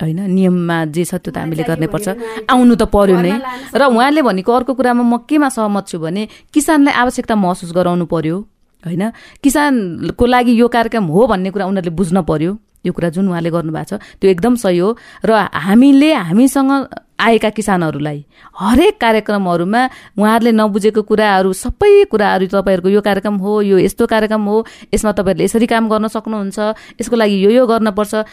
[0.00, 2.08] होइन नियममा जे छ त्यो त हामीले गर्नैपर्छ।
[2.48, 3.32] आउनु त पर्यो नै।
[3.76, 8.36] र उहाँले भनेको अर्को कुरामा म केमा सहमत छु भने किसानलाई आवश्यकता महसुस गराउनु पर्यो
[8.82, 9.02] होइन?
[9.44, 13.84] किसानको लागि यो कार्यक्रम हो भन्ने कुरा उनीहरूले बुझ्न पर्यो। यो कुरा जुन उहाँले गर्नुभएको
[13.84, 16.72] छ त्यो एकदम सही हो। र हामीले हामीसँग
[17.20, 18.24] आएका किसानहरूलाई
[18.56, 19.82] हरेक कार्यक्रमहरूमा
[20.16, 24.56] उहाँहरूले नबुझेको कुराहरू सबै कुराहरू तपाईँहरूको यो कार्यक्रम हो यो यस्तो कार्यक्रम हो
[24.96, 26.58] यसमा तपाईँहरूले यसरी काम गर्न सक्नुहुन्छ
[26.96, 28.24] यसको लागि यो यो गर्नुपर्छ।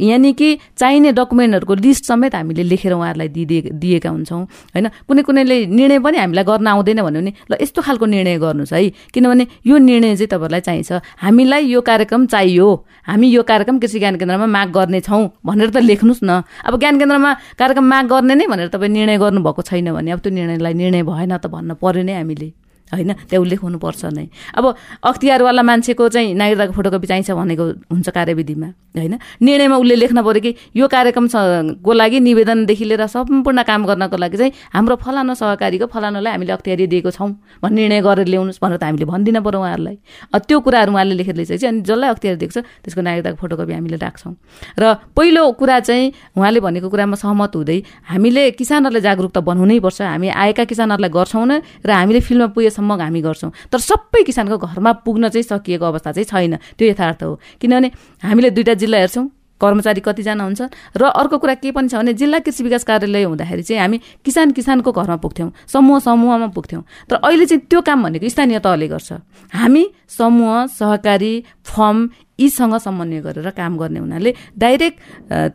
[0.00, 4.42] यानि कि चाहिने डकुमेन्टहरूको लिस्ट समेत हामीले लेखेर उहाँहरूलाई दिए दिएका हुन्छौँ।
[4.74, 4.88] होइन?
[5.08, 8.88] कुनै कुनैले निर्णय पनि हामीलाई गर्न आउँदैन भन्यो भने ल यस्तो खालको निर्णय गर्नुहोस् है।
[9.14, 12.68] किनभने यो निर्णय चाहिँ तपाईँहरूलाई चाहिन्छ। हामीलाई यो कार्यक्रम चाहियो।
[13.06, 17.30] हामी यो कार्यक्रम कृषि ज्ञान केन्द्रमा माग गर्नेछौँ भनेर त लेख्नुहोस् न। अब ज्ञान केन्द्रमा
[17.58, 21.36] कार्यक्रम माग गर्ने नै भनेर तपाईँ निर्णय गर्नुभएको छैन भने अब त्यो निर्णयलाई निर्णय भएन
[21.36, 23.12] त भन्न पर्यो नै हामीले। होइन?
[23.30, 24.64] त्यो उल्लेख हुनुपर्छ नै। अब
[25.02, 29.14] अख्तियारवाला मान्छेको चाहिँ नागरिकताको फोटोकपी चाहिन्छ भनेको हुन्छ कार्यविधिमा होइन?
[29.42, 34.52] निर्णयमा उसले लेख्न पऱ्यो कि यो कार्यक्रमको लागि निवेदनदेखि लिएर सम्पूर्ण काम गर्नको लागि चाहिँ
[34.74, 37.30] हाम्रो फलानु सहकारीको फलानुलाई हामीले अख्तियारी दिएको छौँ
[37.62, 39.96] भन्ने निर्णय गरेर ल्याउनुहोस् भनेर त हामीले भनिदिन पऱ्यो उहाँहरूलाई।
[40.38, 44.34] त्यो कुराहरू उहाँले लेखेर ल्याइसकेपछि अनि जसलाई अख्तियार दिएको छ त्यसको नागरिकताको फोटोकपी हामीले राख्छौँ।
[44.78, 44.84] र
[45.16, 47.78] पहिलो कुरा चाहिँ उहाँले भनेको कुरामा सहमत हुँदै
[48.14, 53.20] हामीले किसानहरूलाई जागरुकता बनाउनै पर्छ। हामी आएका किसानहरूलाई गर्छौँ न र हामीले फिल्डमा पुगेसम्म हामी
[53.22, 57.90] गर्छौँ। तर सबै किसानको घरमा पुग्न चाहिँ सकिएको अवस्था चाहिँ छैन। त्यो यथार्थ हो। किनभने
[58.22, 60.62] हामीले दुइटा जिल्ला हेर्छौँ। कर्मचारी कतिजना हुन्छ
[60.98, 64.50] र अर्को कुरा के पनि छ भने जिल्ला कृषि विकास कार्यालय हुँदाखेरि चाहिँ हामी किसान
[64.50, 69.12] किसानको घरमा पुग्थ्यौँ। समूह समूहमा पुग्थ्यौँ। तर अहिले चाहिँ त्यो काम भनेको स्थानीय तहले गर्छ।
[69.54, 71.34] हामी समूह सहकारी
[71.64, 71.98] फर्म
[72.38, 74.98] यीसँग समन्वय गरेर काम गर्ने हुनाले डाइरेक्ट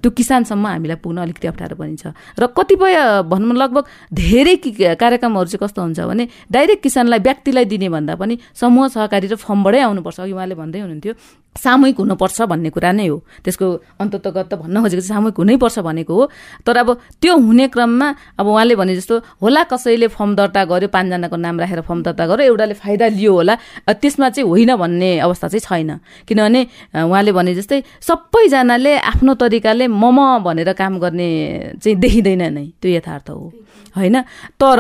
[0.02, 2.96] त्यो किसानसम्म हामीलाई पुग्न अलिकति अप्ठ्यारो पनि छ र कतिपय
[3.28, 4.56] भनौँ लगभग धेरै
[4.96, 9.80] कार्यक्रमहरू चाहिँ कस्तो हुन्छ भने डाइरेक्ट किसानलाई व्यक्तिलाई दिने भन्दा पनि समूह सहकारी र फर्मबाटै
[9.82, 11.14] आउनुपर्छ। अघि उहाँले भन्दै हुनुहुन्थ्यो
[11.56, 13.66] सामूहिक हुनुपर्छ भन्ने कुरा नै हो। त्यसको
[14.00, 16.24] अन्ततगत भन्न खोजेको चाहिँ सामूहिक हुनैपर्छ भनेको हो।
[16.64, 16.90] तर अब
[17.20, 18.08] त्यो हुने क्रममा
[18.40, 22.46] अब उहाँले भने जस्तो होला कसैले फर्म दर्ता गर्यो पाँचजनाको नाम राखेर फर्म दर्ता गर्यो
[22.54, 23.54] एउटाले फाइदा लियो होला
[23.90, 26.62] त्यसमा चाहिँ होइन भन्ने अवस्था चाहिँ छैन। किनभने
[26.96, 31.30] उहाँले भने जस्तै सबैजनाले आफ्नो तरिकाले मम भनेर काम गर्ने
[31.82, 33.52] चाहिँ देखिँदैन नै त्यो यथार्थ हो।
[33.98, 34.22] होइन?
[34.62, 34.80] तर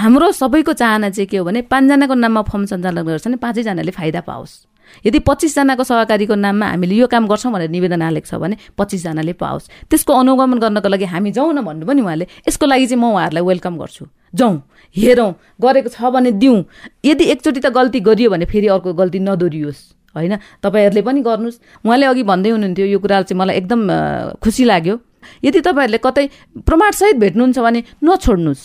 [0.00, 4.20] हाम्रो सबैको चाहना चाहिँ के हो भने पाँचजनाको नाममा फर्म सञ्चालन गर्छ भने पाँचैजनाले फाइदा
[4.20, 4.66] पाओस्।
[5.06, 9.86] यदि पच्चिसजनाको सहकारीको नाममा हामीले यो काम गर्छौँ भनेर निवेदन हालेको छ भने पच्चिसजनाले पाओस्।
[9.86, 13.44] त्यसको अनुगमन गर्नको लागि हामी जाउँ न भन्नु पनि उहाँले यसको लागि चाहिँ म उहाँहरूलाई
[13.46, 14.54] वेलकम गर्छु। जाउँ
[14.96, 15.30] हेरौँ
[15.62, 16.58] गरेको छ भने दिउँ।
[17.06, 19.78] यदि एकचोटि त गल्ती गरियो भने फेरि अर्को गल्ती नदोरियोस्।
[20.14, 20.34] होइन?
[20.62, 23.80] तपाईँहरूले पनि गर्नुहोस् उहाँले अघि भन्दै हुनुहुन्थ्यो यो कुरा चाहिँ मलाई एकदम
[24.42, 24.94] खुसी लाग्यो।
[25.44, 26.24] यदि तपाईँहरूले कतै
[26.66, 28.64] प्रमाणसहित भेट्नुहुन्छ भने नछोड्नुहोस्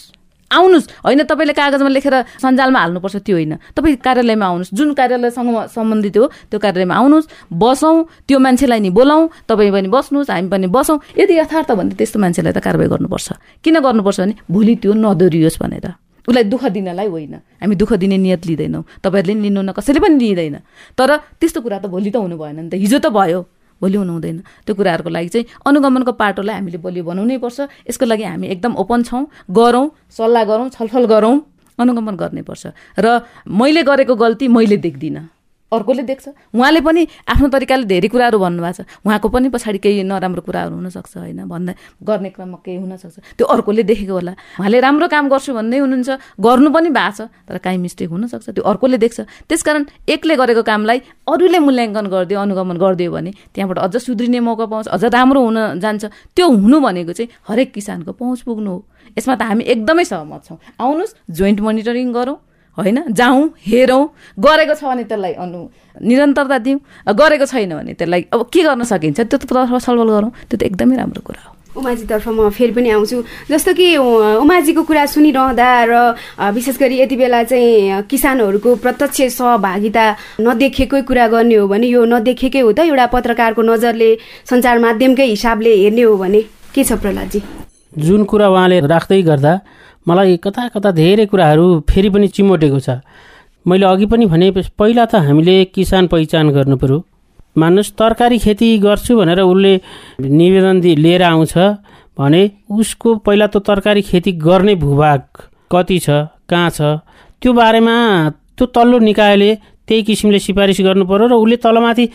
[0.51, 6.17] आउनुहोस् होइन तपाईँले कागजमा लेखेर सञ्जालमा हाल्नुपर्छ त्यो होइन। तपाईँ कार्यालयमा आउनुहोस् जुन कार्यालयसँग सम्बन्धित
[6.17, 7.95] हो त्यो कार्यालयमा आउनुहोस् बसौँ
[8.29, 12.53] त्यो मान्छेलाई नि बोलाउँ। तपाईँ पनि बस्नुहोस् हामी पनि बसौँ। यदि यथार्थ भने त्यस्तो मान्छेलाई
[12.53, 13.27] त कारवाही गर्नुपर्छ।
[13.65, 18.45] किन गर्नुपर्छ भने भोलि त्यो नदोरियोस् भनेर। उसलाई दुःख दिनलाई होइन। हामी दुःख दिने नियत
[18.45, 20.57] लिँदैनौँ। तपाईँहरूले लिनु न कसैले पनि लिँदैन।
[20.97, 21.09] तर
[21.39, 23.45] त्यस्तो कुरा त भोलि त हुनु भएन नि त। हिजो त भयो।
[23.81, 27.59] भोलि हुनु हुँदैन। त्यो कुराहरूको लागि चाहिँ अनुगमनको पाटोलाई हामीले बलियो बनाउनै पर्छ।
[27.91, 29.85] यसको लागि हामी एकदम ओपन छौँ गरौँ
[30.15, 31.35] सल्लाह गरौँ छलफल गरौँ
[31.79, 32.63] अनुगमन गर्नैपर्छ
[32.95, 33.05] र
[33.43, 35.34] मैले गरेको गल्ती मैले देख्दिनँ।
[35.71, 40.41] अर्कोले देख्छ। उहाँले पनि आफ्नो तरिकाले धेरै कुराहरू भन्नुभएको छ। उहाँको पनि पछाडि केही नराम्रो
[40.45, 41.49] कुराहरू हुनसक्छ होइन?
[41.49, 41.73] भन्ने
[42.05, 46.69] गर्ने क्रममा केही हुनसक्छ। त्यो अर्कोले देखेको होला। उहाँले राम्रो काम गर्छु भन्दै हुनुहुन्छ गर्नु
[46.69, 51.59] पनि भएको छ तर काहीँ मिस्टेक हुनसक्छ। त्यो अर्कोले देख्छ। त्यसकारण एकले गरेको कामलाई अरूले
[51.59, 56.03] मूल्याङ्कन गरिदियो अनुगमन गरिदियो भने त्यहाँबाट अझ सुध्रिने मौका पाउँछ अझ राम्रो हुन जान्छ।
[56.37, 58.79] त्यो हुनु भनेको चाहिँ हरेक किसानको पहुँच पुग्नु हो।
[59.17, 62.37] यसमा त हामी एकदमै सहमत छौँ। आउनुहोस् जोइन्ट मोनिटरिङ गरौँ।
[62.77, 62.97] होइन?
[63.11, 64.03] जाउँ हेरौँ।
[64.39, 65.59] गरेको छ भने त्यसलाई अनु
[66.03, 69.19] निरन्तरता दिउँ। गरेको छैन भने त्यसलाई अब के गर्न सकिन्छ?
[69.31, 73.51] त्यो त छलफल गरौँ। त्यो त एकदमै राम्रो कुरा हो। उमाजीतर्फ म फेरि पनि आउँछु।
[73.51, 75.93] जस्तो कि उमाजीको कुरा सुनिरहँदा र
[76.55, 80.05] विशेष गरी यति बेला चाहिँ किसानहरूको प्रत्यक्ष सहभागिता
[80.39, 84.09] नदेखेकै कुरा गर्ने हो भने यो नदेखेकै हो त एउटा पत्रकारको नजरले
[84.47, 87.39] सञ्चार माध्यमकै हिसाबले हेर्ने हो भने के छ प्रहलादजी?
[87.91, 89.53] जुन कुरा उहाँले राख्दै गर्दा
[90.07, 93.01] मलाई कता कता धेरै कुराहरू फेरि पनि चिमोटेको छ।
[93.65, 96.97] मैले अघि पनि भने पहिला त हामीले किसान पहिचान गर्नु पऱ्यो
[97.57, 99.73] मान्नुहोस् तरकारी खेती गर्छु भनेर उसले
[100.39, 101.53] निवेदन लिएर आउँछ
[102.17, 105.21] भने उसको पहिला त तरकारी खेती गर्ने भूभाग
[105.71, 106.09] कति छ
[106.49, 106.81] कहाँ छ
[107.41, 107.95] त्यो बारेमा
[108.57, 109.51] त्यो तल्लो निकायले
[109.87, 112.05] त्यही किसिमले सिफारिस गर्नु पऱ्यो र उसले तलमाथि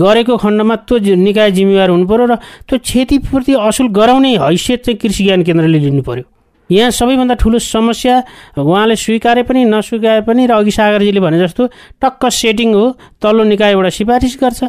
[0.00, 2.34] गरेको खण्डमा त्यो निकाय जिम्मेवार हुनु पऱ्यो र
[2.68, 6.24] त्यो क्षतिपूर्ति असुल गराउने हैसियत चाहिँ कृषि ज्ञान केन्द्रले लिनु पऱ्यो
[6.70, 8.14] यहाँ सबैभन्दा ठुलो समस्या
[8.56, 11.62] उहाँले स्वीकारे पनि नस्वीकारे पनि र अघि सागरजीले भने जस्तो
[12.00, 12.84] टक्क सेटिङ हो
[13.20, 14.62] तल्लो निकायबाट सिफारिस गर्छ।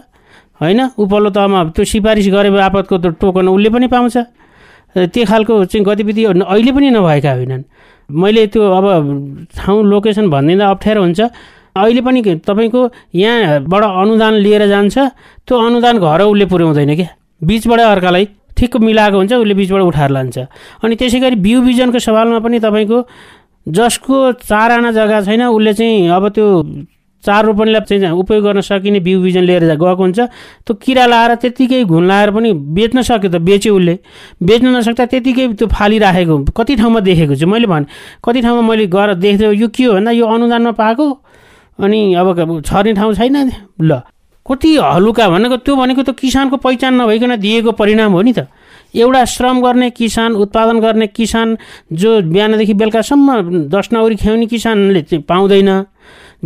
[0.61, 0.79] होइन?
[0.99, 4.17] उपल्लो तहमा त्यो सिफारिस गरे बापतको त टोकन उसले पनि पाउँछ।
[4.95, 7.63] त्यो खालको चाहिँ गतिविधि अहिले पनि नभएका होइनन्।
[8.09, 8.85] मैले त्यो अब
[9.55, 11.19] ठाउँ लोकेसन भनिदिँदा अप्ठ्यारो हुन्छ।
[11.75, 12.81] अहिले पनि तपाईँको
[13.15, 14.95] यहाँबाट अनुदान लिएर जान्छ
[15.47, 17.09] त्यो अनुदान घर उसले पुर्याउँदैन क्या?
[17.43, 18.25] बिचबाट अर्कालाई
[18.57, 20.37] ठिक्क मिलाएको हुन्छ उसले बिचबाट उठाएर लान्छ।
[20.83, 22.97] अनि त्यसै गरी बिउ बिजनको सवालमा पनि तपाईँको
[23.67, 24.15] जसको
[24.45, 26.45] चार आना जग्गा छैन उसले चाहिँ अब त्यो
[27.25, 30.19] चार रोपनीलाई चाहिँ उपयोग गर्न सकिने बिउ बिजन लिएर गएको हुन्छ।
[30.61, 33.97] त्यो किरा लाएर त्यत्तिकै घुन लाएर पनि बेच्न सक्यो त बेच्यो उसले।
[34.45, 37.85] बेच्न नसक्दा त्यतिकै त्यो फालिराखेको कति ठाउँमा देखेको छु मैले भने
[38.21, 41.05] कति ठाउँमा मैले गएर देख्थेँ यो के हो भन्दा यो अनुदानमा पाएको।
[41.81, 43.35] अनि अब छर्ने ठाउँ छैन।
[43.81, 44.05] ल।
[44.45, 48.47] कति हलुका भनेको त्यो भनेको त किसानको पहिचान नभइकन दिएको परिणाम हो नि त।
[48.93, 51.57] एउटा श्रम गर्ने किसान उत्पादन गर्ने किसान
[51.91, 55.69] जो बिहानदेखि बेलुकासम्म दस नौरी ख्याउने किसानले पाउँदैन।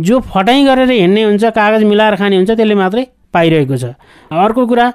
[0.00, 3.84] जो फटाइ गरेर हिँड्ने हुन्छ कागज मिलाएर खाने हुन्छ त्यसले मात्रै पाइरहेको छ।
[4.32, 4.86] अर्को कुरा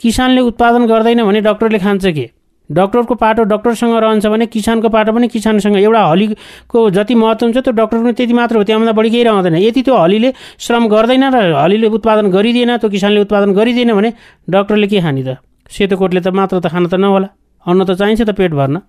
[0.00, 2.26] किसानले उत्पादन गर्दैन भने डक्टरले खान्छ के?
[2.70, 7.72] डक्टरको पाटो डक्टरसँग रहन्छ भने किसानको पाटो पनि किसानसँग। एउटा हलीको जति महत्त्व हुन्छ त्यो
[7.72, 10.32] डक्टरको त्यति मात्र हो। त्यहाँभन्दा बढी केही रहँदैन। यति त्यो हलीले
[10.64, 14.12] श्रम गर्दैन र हलीले उत्पादन गरिदिएन त्यो किसानले उत्पादन गरिदिएन भने
[14.48, 15.36] डक्टरले के खाने त?
[15.68, 17.28] सेतो कोटले त मात्र त खान त नहोला।
[17.66, 18.80] अन्न त चाहिन्छ त पेट भर्न।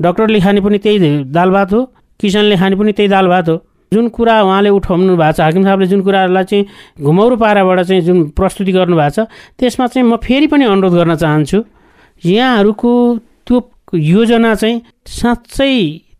[0.00, 0.98] डक्टरले खाने पनि त्यही
[1.34, 1.80] दाल भात हो।
[2.20, 3.56] किसानले खाने पनि त्यही दाल भात हो।
[3.92, 6.64] जुन कुरा उहाँले उठाउनु भएको छ हाकिम साहबले जुन कुराहरूलाई चाहिँ
[7.02, 9.18] घुमौरो पाराबाट चाहिँ जुन प्रस्तुति गर्नुभएको छ
[9.58, 11.58] त्यसमा चाहिँ म फेरि पनि अनुरोध गर्न चाहन्छु।
[12.24, 12.92] यहाँहरूको
[13.46, 13.60] त्यो
[13.94, 15.74] योजना चाहिँ साँच्चै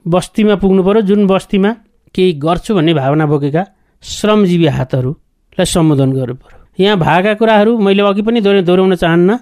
[0.07, 1.71] बस्तीमा पुग्नु पऱ्यो जुन बस्तीमा
[2.15, 3.63] केही गर्छु भन्ने भावना बोकेका
[4.05, 9.39] श्रमजीवी हातहरूलाई सम्बोधन गर्नु पऱ्यो यहाँ भएका कुराहरू मैले अघि पनि दोहोऱ्याउन चाहन्न।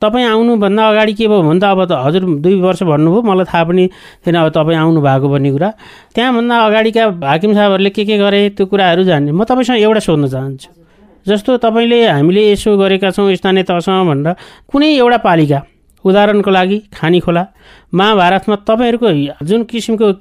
[0.00, 3.64] तपाईँ आउनुभन्दा अगाडि के भयो भने त अब त हजुर दुई वर्ष भन्नुभयो मलाई थाहा
[3.64, 3.84] पनि
[4.22, 5.68] थिएन अब तपाईँ आउनु भएको भन्ने कुरा।
[6.14, 10.68] त्यहाँभन्दा अगाडिका हाकिम साहबहरूले के के गरे त्यो कुराहरू जान्ने। म तपाईँसँग एउटा सोध्न चाहन्छु।
[11.26, 14.34] जस्तो तपाईँले हामीले यसो गरेका छौँ स्थानीय तहसँग भनेर
[14.70, 15.58] कुनै एउटा पालिका
[16.04, 17.42] उदाहरणको लागि खानी खोला।
[17.94, 19.08] महाभारतमा तपाईँहरूको
[19.46, 20.12] जुन किसिमको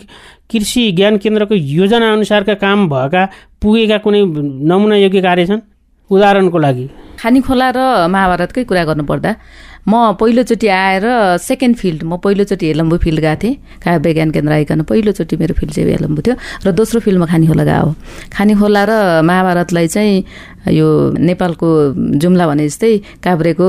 [0.50, 3.24] कृषि ज्ञान केन्द्रको योजना अनुसारका काम भएका
[3.62, 4.22] पुगेका कुनै
[4.70, 5.62] नमुना योग्य कार्य छन्?
[6.10, 6.86] उदाहरणको लागि।
[7.20, 9.32] खानी खोला र महाभारतकै कुरा गर्नुपर्दा
[9.88, 11.06] म पहिलोचोटि आएर
[11.38, 15.74] सेकेन्ड फिल्ड म पहिलोचोटि हेलम्बु फिल्ड गएको थिएँ। काव्य विज्ञान केन्द्र आइकन पहिलोचोटि मेरो फिल्ड
[15.74, 17.92] चाहिँ हेलम्बु थियो र दोस्रो फिल्डमा खानी खोला गएको
[18.34, 20.88] खानी खोला र महाभारतलाई चाहिँ यो
[21.22, 21.68] नेपालको
[22.18, 23.68] जुम्ला भने जस्तै काभ्रेको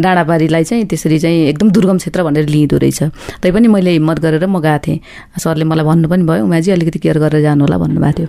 [0.00, 3.02] डाँडाबारीलाई चाहिँ त्यसरी चाहिँ एकदम दुर्गम क्षेत्र भनेर लिइँदो रहेछ।
[3.44, 4.98] तैपनि मैले हिम्मत गरेर म गएको थिएँ।
[5.44, 8.28] सरले मलाई भन्नु पनि भयो उमाजी अलिकति केयर गरेर जानु होला भन्नुभएको थियो।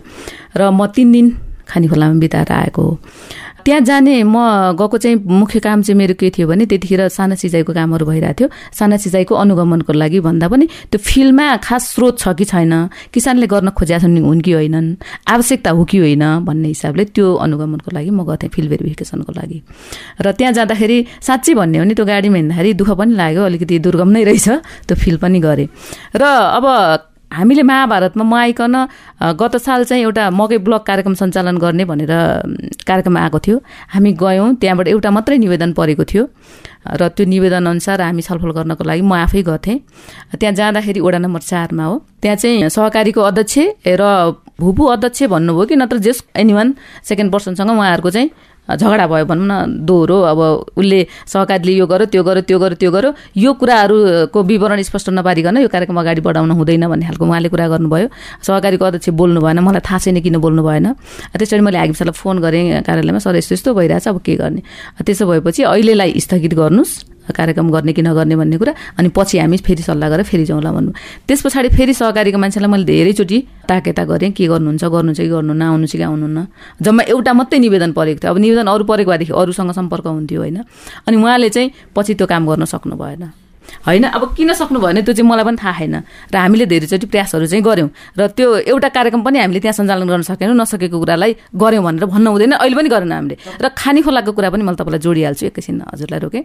[0.59, 1.25] र म तिन दिन
[1.63, 2.99] खानी खोलामा बिताएर आएको हो।
[3.65, 4.37] त्यहाँ जाने म
[4.77, 8.49] गएको चाहिँ मुख्य काम चाहिँ मेरो के थियो भने त्यतिखेर साना सिँचाइको कामहरू भइरहेको थियो।
[8.69, 12.73] साना सिँचाइको अनुगमनको लागि भन्दा पनि त्यो फिल्डमा खास स्रोत छ कि छैन?
[13.09, 14.87] किसानले गर्न खोजेका छन् हुन् कि होइनन्?
[15.25, 19.57] आवश्यकता हो कि होइन भन्ने हिसाबले त्यो अनुगमनको लागि म गर्थेँ फिल्ड भेरिफिकेसनको लागि।
[20.21, 24.09] र त्यहाँ जाँदाखेरि साँच्चै भन्ने हो भने त्यो गाडीमा हिँड्दाखेरि दुःख पनि लाग्यो अलिकति दुर्गम
[24.13, 24.47] नै रहेछ
[24.85, 25.67] त्यो फिल पनि गरेँ।
[26.13, 26.23] र
[26.53, 26.65] अब
[27.31, 28.75] हामीले महाभारतमा म आइकन
[29.39, 32.13] गत साल चाहिँ एउटा मकै ब्लक कार्यक्रम सञ्चालन गर्ने भनेर
[32.87, 33.57] कार्यक्रम आएको थियो।
[33.93, 36.23] हामी गयौँ त्यहाँबाट एउटा मात्रै निवेदन परेको थियो।
[36.85, 39.77] र त्यो निवेदन अनुसार हामी छलफल गर्नको लागि म आफै गर्थेँ
[40.39, 43.57] त्यहाँ जाँदाखेरि वडा नम्बर चारमा हो। त्यहाँ चाहिँ सहकारीको अध्यक्ष
[43.99, 44.03] र
[44.55, 46.67] भूपू अध्यक्ष भन्नुभयो कि नत्र जेस एनिवान
[47.03, 48.29] सेकेन्ड पर्सनसँग उहाँहरूको चाहिँ
[48.65, 50.39] झगडा भयो भनौँ न दोहोरो अब
[50.73, 50.99] उसले
[51.29, 55.69] सहकारीले यो गर्यो त्यो गर्यो त्यो गर्यो त्यो गर्यो यो कुराहरूको विवरण स्पष्ट नपारिकन यो
[55.69, 58.07] कार्यक्रम अगाडि बढाउन हुँदैन भन्ने खालको उहाँले कुरा गर्नुभयो।
[58.41, 60.87] सहकारीको अध्यक्ष बोल्नु भएन मलाई थाहा छैन किन बोल्नु भएन।
[61.37, 64.61] त्यसरी मैले हाकिमसालाई फोन गरेँ कार्यालयमा सर यस्तो यस्तो भइरहेछ अब के गर्ने?
[65.05, 69.83] त्यसो भएपछि अहिलेलाई स्थगित गर्नुहोस्। कार्यक्रम गर्ने कि नगर्ने भन्ने कुरा अनि पछि हामी फेरि
[69.83, 70.91] सल्लाह गरेर फेरि जाउँला भन्नु।
[71.27, 73.37] त्यस पछाडि फेरि सहकारीको मान्छेलाई मैले धेरैचोटि
[73.69, 76.39] ताकेता गरेँ के गर्नुहुन्छ गर्नुहुन्छ कि गर्नु आउनु कि आउनुहुन्न।
[76.81, 80.57] जम्मा एउटा मात्रै निवेदन परेको थियो। अब निवेदन अरू परेको भएदेखि अरूसँग सम्पर्क हुन्थ्यो होइन।
[81.07, 83.44] अनि उहाँले चाहिँ पछि त्यो काम गर्न सक्नु भएन
[83.87, 84.03] होइन?
[84.15, 85.01] अब किन सक्नु भएन?
[85.05, 85.95] त्यो चाहिँ मलाई पनि थाहा छैन।
[86.31, 90.23] र हामीले धेरैचोटि प्रयासहरू चाहिँ गऱ्यौँ। र त्यो एउटा कार्यक्रम पनि हामीले त्यहाँ सञ्चालन गर्न
[90.25, 94.49] सकेनौँ नसकेको कुरालाई गऱ्यौँ भनेर भन्नु हुँदैन। अहिले पनि गरेन हामीले। र खानी खोलाको कुरा
[94.49, 96.43] पनि मैले तपाईँलाई जोडिहाल्छु। एकैछिन हजुरलाई रोकेँ।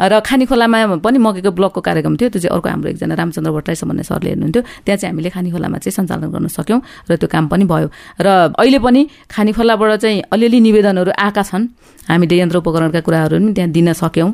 [0.00, 3.76] र खानी खोलामा पनि मगेको ब्लकको कार्यक्रम थियो। त्यो चाहिँ अर्को हाम्रो एकजना रामचन्द्र भट्टराई
[3.88, 7.44] भन्ने सरले हेर्नुहुन्थ्यो। त्यहाँ चाहिँ हामीले खानी खोलामा चाहिँ सञ्चालन गर्न सक्यौँ र त्यो काम
[7.48, 7.88] पनि भयो।
[8.20, 11.62] र अहिले पनि खानी खोलाबाट चाहिँ अलिअलि निवेदनहरू आएका छन्।
[12.08, 14.30] हामीले यन्त्र उपकरणका कुराहरू पनि त्यहाँ दिन सक्यौँ।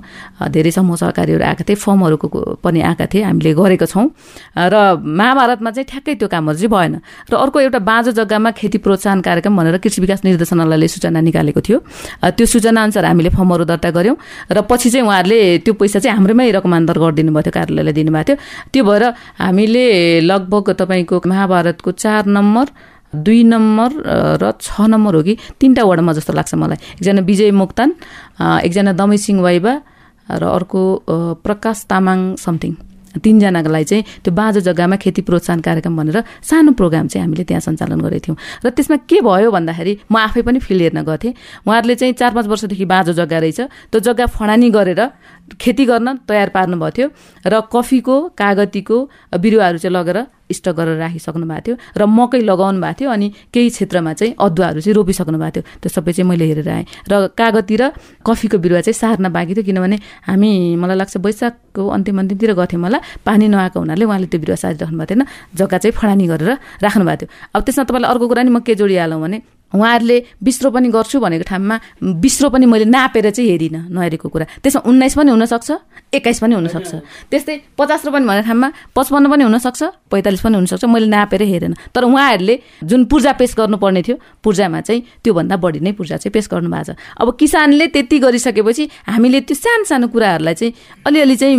[0.49, 2.29] धेरै समूह सहकारीहरू आएका थिए फर्महरूको
[2.65, 4.07] पनि आएका थिए हामीले गरेको छौँ।
[4.57, 6.95] र महाभारतमा चाहिँ ठ्याक्कै त्यो कामहरू चाहिँ भएन।
[7.29, 11.79] र अर्को एउटा बाँझो जग्गामा खेती प्रोत्साहन कार्यक्रम भनेर कृषि विकास निर्देशनालयले सूचना निकालेको थियो।
[12.25, 14.17] त्यो सूचना अनुसार हामीले फर्महरू दर्ता गऱ्यौँ।
[14.49, 18.37] र पछि चाहिँ उहाँहरूले त्यो पैसा चाहिँ हाम्रैमै रकमान्तर गरिदिनु भएको थियो कार्यालयलाई दिनुभएको थियो।
[18.73, 19.05] त्यो भएर
[19.39, 19.85] हामीले
[20.25, 22.67] लगभग तपाईँको महाभारतको चार नम्बर
[23.13, 23.91] दुई नम्बर
[24.43, 27.91] र छ नम्बर हो कि तिनवटा वडामा जस्तो लाग्छ मलाई। एकजना विजय मोक्तान
[28.67, 29.73] एकजना दमै सिंह वाइबा
[30.29, 30.81] र अर्को
[31.41, 32.75] प्रकाश तामाङ समथिङ।
[33.09, 37.99] तिनजनालाई चाहिँ त्यो बाँझो जग्गामा खेती प्रोत्साहन कार्यक्रम भनेर सानो प्रोग्राम चाहिँ हामीले त्यहाँ सञ्चालन
[38.05, 41.33] गरेको थियौँ। र त्यसमा के भयो भन्दाखेरि म आफै पनि फिल्ड हेर्न गर्थेँ
[41.67, 45.01] उहाँहरूले चाहिँ चार पाँच वर्षदेखि बाँझो जग्गा रहेछ। त्यो जग्गा फडानी गरेर
[45.57, 47.09] खेती गर्न तयार पार्नुभएको थियो।
[47.49, 48.97] र कफीको कागतीको
[49.35, 50.19] बिरुवाहरू चाहिँ लगेर
[50.53, 54.81] स्टक गरेर राखिसक्नु भएको थियो र मकै लगाउनु भएको थियो अनि केही क्षेत्रमा चाहिँ अदुवाहरू
[54.81, 57.93] चाहिँ रोपिसक्नु भएको थियो। त्यो सबै चाहिँ मैले हेरेर आएँ। र कागती र
[58.25, 59.97] कफीको बिरुवा चाहिँ सार्न बाँकी थियो किनभने
[60.29, 64.99] हामी मलाई लाग्छ वैशाखको अन्तिम अन्तिमतिर गर्थ्यौँ होला पानी नआएको हुनाले उहाँले त्यो बिरुवा सारिराख्नु
[64.99, 65.23] भएको थिएन।
[65.57, 66.51] जग्गा चाहिँ फडानी गरेर
[66.83, 70.71] राख्नु भएको थियो। अब त्यसमा तपाईँलाई अर्को कुरा नि म के जोडिहालौँ भने उहाँहरूले विश्व
[70.73, 71.77] पनि गर्छु भनेको ठाउँमा
[72.25, 75.71] विश्व पनि मैले नापेर चाहिँ हेरिनँ नहेरेको कुरा। त्यसमा उन्नाइस पनि हुनसक्छ।
[76.09, 76.93] एक्काइस पनि हुनसक्छ।
[77.31, 82.03] त्यस्तै पचास रुपियाँ भनेको ठाउँमा पचपन्न पनि हुनसक्छ पैँतालिस पनि हुनसक्छ। मैले नापेर हेरेन। तर
[82.05, 86.69] उहाँहरूले जुन पूर्जा पेस गर्नुपर्ने थियो पूर्जामा चाहिँ त्योभन्दा बढी नै पूर्जा चाहिँ पेस गर्नु
[86.73, 90.73] भएको छ। अब किसानले त्यति गरिसकेपछि हामीले त्यो सानो सानो कुराहरूलाई चाहिँ
[91.07, 91.57] अलिअलि चाहिँ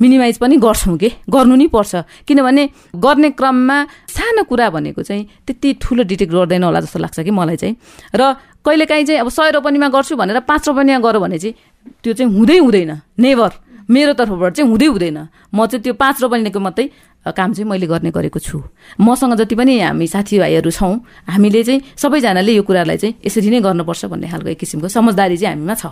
[0.00, 1.08] मिनिमाइज पनि गर्छौँ कि?
[1.28, 2.64] गर्नु नै पर्छ। किनभने
[2.96, 7.56] गर्ने क्रममा सानो कुरा भनेको चाहिँ त्यति ठुलो डिटेक्ट गर्दैन होला जस्तो लाग्छ कि मलाई
[7.56, 7.76] चाहिँ।
[8.16, 8.22] र
[8.64, 11.54] कहिलेकाहीँ चाहिँ अब सय रोपनीमा गर्छु भनेर पाँच रोपनीमा गऱ्यो भने चाहिँ
[12.02, 15.18] त्यो चाहिँ हुँदै हुँदैन। नेभर। मेरो तर्फबाट चाहिँ हुँदै हुँदैन।
[15.54, 16.86] म चाहिँ त्यो पाँच रोपनीको मात्रै
[17.26, 18.62] काम चाहिँ मैले गर्ने गरेको छु।
[18.98, 20.94] मसँग जति पनि हामी साथीभाइहरू छौँ
[21.26, 25.54] हामीले चाहिँ सबैजनाले यो कुरालाई चाहिँ यसरी नै गर्नुपर्छ भन्ने खालको एक किसिमको समझदारी चाहिँ
[25.54, 25.86] हामीमा छ।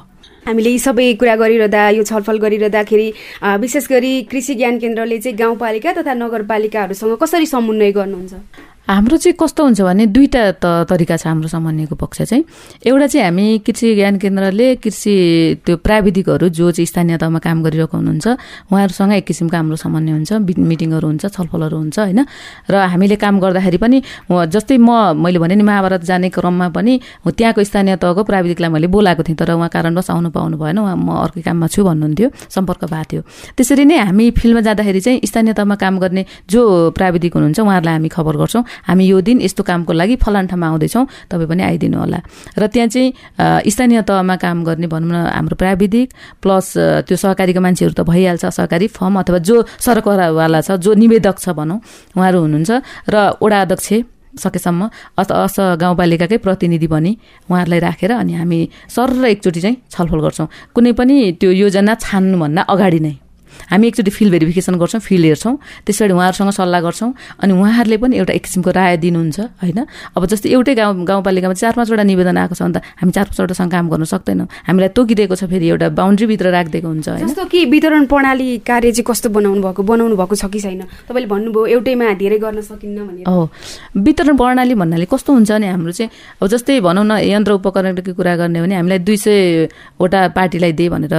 [0.46, 3.08] हामीले यी सबै कुरा गरिरहँदा यो छलफल गरिरहँदाखेरि
[3.62, 8.34] विशेष गरी कृषि ज्ञान केन्द्रले चाहिँ गाउँपालिका तथा नगरपालिकाहरूसँग कसरी समन्वय गर्नुहुन्छ?
[8.84, 12.44] हाम्रो चाहिँ कस्तो हुन्छ भने दुईवटा त तरिका छ हाम्रो समन्वयको पक्ष चाहिँ।
[12.84, 15.14] एउटा चाहिँ हामी कृषि ज्ञान केन्द्रले कृषि
[15.64, 18.26] त्यो प्राविधिकहरू जो चाहिँ स्थानीय तहमा काम गरिरहेको हुनुहुन्छ
[18.68, 22.20] उहाँहरूसँग एक किसिमको हाम्रो समन्वय हुन्छ मिटिङहरू हुन्छ छलफलहरू हुन्छ होइन?
[22.68, 27.64] र हामीले काम गर्दाखेरि पनि जस्तै म मैले भने नि महाभारत जाने क्रममा पनि त्यहाँको
[27.64, 31.40] स्थानीय तहको प्राविधिकलाई मैले बोलाएको थिएँ तर उहाँ कारणवश आउनु पाउनु भएन उहाँ म अर्कै
[31.40, 33.22] काममा छु भन्नुहुन्थ्यो सम्पर्क भएको थियो।
[33.56, 38.08] त्यसरी नै हामी फिल्डमा जाँदाखेरि चाहिँ स्थानीय तहमा काम गर्ने जो प्राविधिक हुनुहुन्छ उहाँहरूलाई हामी
[38.12, 42.18] खबर गर्छौँ। हामी यो दिन यस्तो कामको लागि फलान ठाउँमा आउँदैछौँ। तपाईँ पनि आइदिनु होला।
[42.58, 46.08] र त्यहाँ चाहिँ स्थानीय तहमा काम गर्ने भनौँ न हाम्रो प्राविधिक
[46.42, 46.66] प्लस
[47.06, 51.78] त्यो सहकारीको मान्छेहरू त भइहाल्छ सहकारी फर्म अथवा जो सरकारवाला छ जो निवेदक छ भनौँ
[52.16, 52.70] उहाँहरू हुनुहुन्छ।
[53.08, 53.88] र वडा अध्यक्ष
[54.34, 54.82] सकेसम्म
[55.18, 57.10] अस अस गाउँपालिकाकै प्रतिनिधि पनि
[57.46, 58.58] उहाँहरूलाई राखेर अनि हामी
[58.90, 63.14] सर र एकचोटि चाहिँ छलफल गर्छौँ। कुनै पनि त्यो योजना छान्नुभन्दा अगाडि नै।
[63.70, 65.54] हामी एकचोटि फिल्ड भेरिफिकेसन गर्छौँ फिल्ड हेर्छौँ
[65.86, 69.78] त्यस पछाडि उहाँहरूसँग सल्लाह गर्छौँ अनि उहाँहरूले पनि एउटा एक किसिमको राय दिनुहुन्छ होइन?
[70.16, 73.70] अब जस्तै एउटै गाउँ गाउँपालिकामा चार पाँचवटा निवेदन आएको छ भने त हामी चार पाँचवटासँग
[73.70, 78.48] काम गर्न सक्दैनौँ। हामीलाई तोकिदिएको छ फेरि एउटा बााउन्ड्रीभित्र राखिदिएको हुन्छ जस्तो कि वितरण प्रणाली
[78.66, 80.82] कार्य चाहिँ कस्तो बनाउनु भएको बनाउनु भएको छ कि छैन?
[81.08, 83.48] तपाईँले भन्नुभयो एउटैमा धेरै गर्न सकिन्न भने हो
[83.96, 86.10] वितरण प्रणाली भन्नाले कस्तो हुन्छ भने हाम्रो चाहिँ
[86.42, 91.14] अब जस्तै भनौँ न यन्त्र उपकरणको कुरा गर्ने भने हामीलाई दुई सयवटा पार्टीलाई दिए भनेर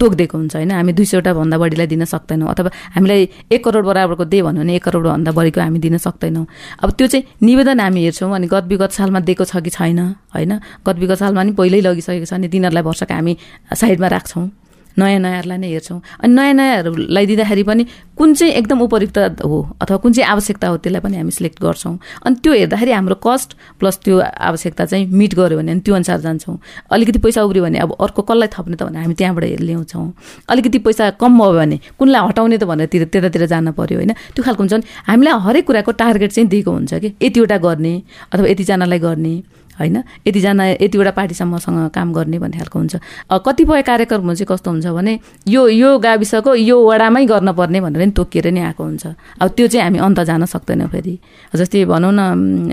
[0.00, 0.70] तोकिदिएको हुन्छ होइन?
[0.70, 4.74] हामी दुई सयवटा भन्दा बढीलाई दिन सक्दैनौँ। अथवा हामीलाई एक करोड बराबरको दे भन्यो भने
[4.76, 6.46] एक करोडभन्दा बढीको हामी दिन सक्दैनौँ।
[6.82, 10.00] अब त्यो चाहिँ निवेदन हामी हेर्छौँ अनि गत विगत सालमा दिएको छ कि छैन
[10.34, 10.52] होइन?
[10.86, 13.36] गत विगत सालमा नि पहिल्यै लगिसकेको छ अनि तिनीहरूलाई वर्षका हामी
[13.76, 14.59] साइडमा राख्छौँ।
[14.98, 17.84] नयाँ नयाँहरूलाई नै हेर्छौँ। अनि नयाँ नयाँहरूलाई दिँदाखेरि पनि
[18.18, 21.98] कुन चाहिँ एकदम उपयुक्त हो अथवा कुन चाहिँ आवश्यकता हो त्यसलाई पनि हामी सिलेक्ट गर्छौँ।
[22.26, 23.48] अनि त्यो हेर्दाखेरि हाम्रो कस्ट
[23.80, 26.56] प्लस त्यो आवश्यकता चाहिँ मिट गऱ्यो भने त्यो अनुसार जान्छौँ।
[26.90, 30.06] अलिकति पैसा उब्रियो भने अब अर्को कसलाई थप्ने त भने हामी त्यहाँबाट ल्याउँछौँ।
[30.48, 34.60] अलिकति पैसा कम भयो भने कुनलाई हटाउने त भनेर त्यतातिर जान पर्यो होइन। त्यो खालको
[34.62, 37.94] हुन्छ भने हामीलाई हरेक कुराको टार्गेट चाहिँ दिएको हुन्छ कि यतिवटा गर्ने
[38.32, 39.34] अथवा यतिजनालाई गर्ने।
[39.80, 39.96] होइन?
[40.26, 42.94] यतिजना यतिवटा पार्टीसम्मसँग काम गर्ने भन्ने खालको हुन्छ।
[43.32, 45.12] कतिपय कार्यक्रमहरू चाहिँ कस्तो हुन्छ भने
[45.48, 49.04] यो यो गाविसको यो वडामै गर्नुपर्ने भनेर नि तोकिएर नै आएको हुन्छ।
[49.40, 51.14] अब त्यो चाहिँ हामी अन्त जान सक्दैनौँ फेरि।
[51.56, 52.20] जस्तै भनौँ न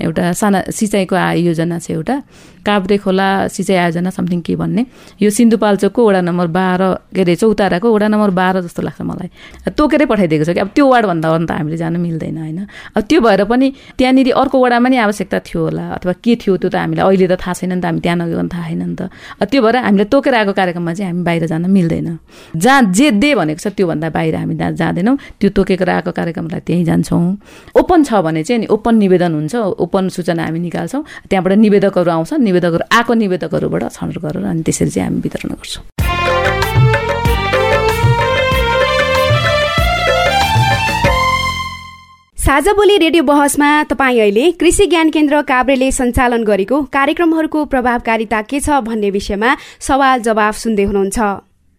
[0.03, 1.15] एउटा साना सिँचाइको
[1.47, 2.15] योजना छ एउटा।
[2.67, 4.85] काभ्रे खोला सिँचाइ आयोजना समथिङ के भन्ने?
[5.23, 6.83] यो सिन्धुपाल्चोकको वडा नम्बर बाह्र
[7.15, 10.59] के अरे चौताराको वडा नम्बर बाह्र जस्तो लाग्छ मलाई। तोकेरै पठाइदिएको छ कि?
[10.67, 12.59] अब त्यो वार्डभन्दा अन्त हामीले जान मिल्दैन होइन?
[12.91, 13.67] अब त्यो भएर पनि
[13.97, 17.39] त्यहाँनिर अर्को वडामा नि आवश्यकता थियो होला। अथवा के थियो त्यो त हामीलाई अहिले त
[17.39, 19.01] थाहा छैन नि त हामी त्यहाँ नगइकन थाहा छैन नि त।
[19.45, 22.09] त्यो भएर हामीले तोकेर आएको कार्यक्रममा चाहिँ हामी बाहिर जान मिल्दैन।
[22.57, 27.21] जहाँ जे दे भनेको छ त्योभन्दा बाहिर हामी जाँदैनौँ। त्यो तोकेर आएको कार्यक्रमलाई त्यहीँ जान्छौँ।
[27.77, 32.33] ओपन छ भने चाहिँ नि ओपन निवेदन हुन्छ। ओपन सूचना हामी निकाल्छौँ। त्यहाँबाट निवेदकहरू आउँछ
[32.33, 36.16] निवेदकहरू आएको निवेदकहरूबाट छनौट गरेर अनि त्यसरी चाहिँ हामी वितरण गर्छौँ।
[42.47, 48.59] साझा बोली रेडियो बहसमा तपाईँ अहिले कृषि ज्ञान केन्द्र काभ्रेले सञ्चालन गरेको कार्यक्रमहरूको प्रभावकारिता के
[48.59, 49.55] छ भन्ने विषयमा
[49.87, 51.19] सवाल जवाफ सुन्दै हुनुहुन्छ।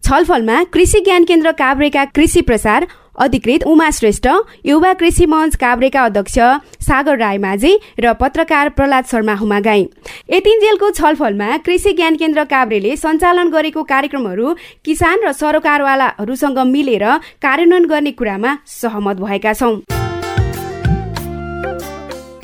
[0.03, 4.27] छलफलमा कृषि ज्ञान केन्द्र काभ्रेका कृषि प्रसार अधिकृत उमा श्रेष्ठ
[4.65, 6.37] युवा कृषि मञ्च काभ्रेका अध्यक्ष
[6.85, 9.89] सागर रायमाझी र पत्रकार प्रहलाद शर्मा हुमागाई।
[10.29, 14.53] यतिन्जेलको छलफलमा कृषि ज्ञान केन्द्र काभ्रेले सञ्चालन गरेको कार्यक्रमहरू
[14.85, 17.05] किसान र सरोकारवालाहरूसँग मिलेर
[17.41, 19.77] कार्यान्वयन गर्ने कुरामा सहमत भएका छौं।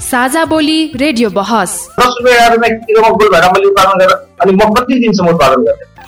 [0.06, 1.72] साझा बोली रेडियो बहस।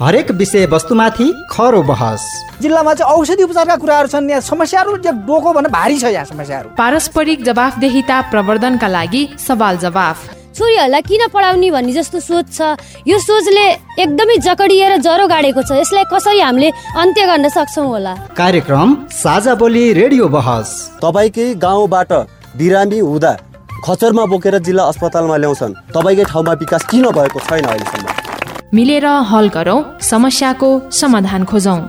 [0.02, 2.26] हरेक विषय वस्तुमाथि खरो बहस।
[2.62, 7.44] जिल्लामा चाहिँ औषधि उपचारका कुराहरू छन्। यहाँ समस्याहरू डोको भन्दा भारी छ यहाँ समस्याहरू। पारस्परिक
[7.44, 13.66] जवाफदेहिता प्रवर्धनका लागि सवाल जवाफ। छोरीहरूलाई किन पढाउने भन्ने जस्तो सोच छ। यो सोचले
[13.98, 18.14] एकदमै जकडिएर जरो गाडेको छ। यसलाई कसरी हामीले अन्त्य गर्न सक्छौँ होला?
[18.38, 20.70] कार्यक्रम साझा बोली रेडियो बहस।
[21.02, 22.14] तपाईँकै गाउँबाट
[22.58, 23.32] बिरामी हुँदा
[23.86, 28.08] खचरमा बोकेर जिल्ला अस्पतालमा ल्याउँछन्। तपाईँकै ठाउँमा विकास किन भएको छैन अहिलेसम्म?
[28.74, 31.80] मिलेर हल गरौँ समस्याको समाधान खोजौँ।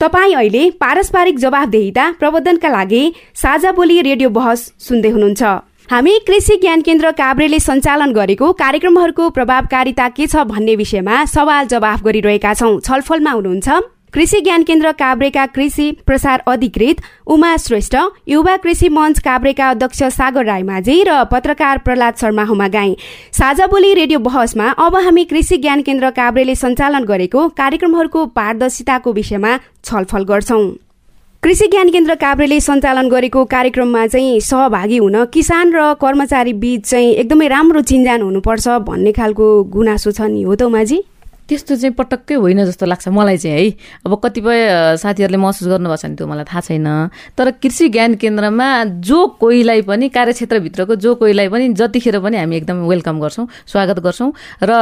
[0.00, 3.02] तपाईँ अहिले पारस्परिक जवाबदेहिता प्रबन्धनका लागि
[3.34, 5.42] साझा बोली रेडियो बहस सुन्दै हुनुहुन्छ।
[5.90, 12.02] हामी कृषि ज्ञान केन्द्र काभ्रेले सञ्चालन गरेको कार्यक्रमहरूको प्रभावकारिता के छ भन्ने विषयमा सवाल जवाफ
[12.02, 13.68] गरिरहेका छौँ। छलफलमा हुनुहुन्छ
[14.14, 16.96] कृषि ज्ञान केन्द्र काभ्रेका कृषि प्रसार अधिकृत
[17.26, 17.96] उमा श्रेष्ठ
[18.28, 22.94] युवा कृषि मञ्च काभ्रेका अध्यक्ष सागर राईमाझी र पत्रकार प्रहलाद शर्मा हुमागाई।
[23.32, 29.56] साझा बोली रेडियो बहसमा अब हामी कृषि ज्ञान केन्द्र काभ्रेले सञ्चालन गरेको कार्यक्रमहरूको पारदर्शिताको विषयमा
[29.84, 30.62] छलफल गर्छौं।
[31.42, 37.10] कृषि ज्ञान केन्द्र काभ्रेले सञ्चालन गरेको कार्यक्रममा चाहिँ सहभागी हुन किसान र कर्मचारी बीच चाहिँ
[37.14, 41.02] एकदमै राम्रो चिन्जान हुनुपर्छ भन्ने खालको गुनासो छ नि हो त उमाजी?
[41.48, 43.70] त्यस्तो चाहिँ पटक्कै होइन जस्तो लाग्छ मलाई चाहिँ है।
[44.06, 46.88] अब कतिपय साथीहरूले महसुस गर्नुभएको छ भने त्यो मलाई थाहा छैन।
[47.36, 48.68] तर कृषि ज्ञान केन्द्रमा
[49.04, 54.30] जो कोहीलाई पनि कार्यक्षेत्रभित्रको जो कोहीलाई पनि जतिखेर पनि हामी एकदम वेलकम गर्छौँ स्वागत गर्छौँ
[54.62, 54.72] र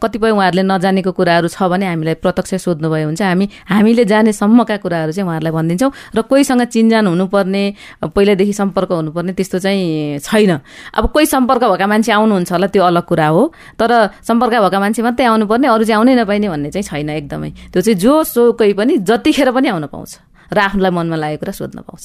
[0.00, 5.12] कतिपय उहाँहरूले नजानेको कुराहरू छ भने हामीलाई प्रत्यक्ष सोध्नुभयो भने चाहिँ हामी हामीले जानेसम्मका कुराहरू
[5.12, 7.64] चाहिँ उहाँहरूलाई भनिदिन्छौँ र कोहीसँग चिन्जान हुनुपर्ने
[8.08, 10.52] पहिल्यैदेखि सम्पर्क हुनुपर्ने त्यस्तो चाहिँ छैन।
[10.96, 13.42] अब कोही सम्पर्क भएका मान्छे आउनुहुन्छ होला त्यो अलग कुरा हो।
[13.76, 13.92] तर
[14.24, 17.98] सम्पर्क भएका मान्छे मात्रै आउनुपर्ने अरू चाहिँ आउनै नपाइने भन्ने चाहिँ छैन एकदमै। त्यो चाहिँ
[17.98, 20.12] जो सोकै पनि जतिखेर पनि आउन पाउँछ
[20.54, 22.04] र आफूलाई मनमा लागेको कुरा सोध्न पाउँछ।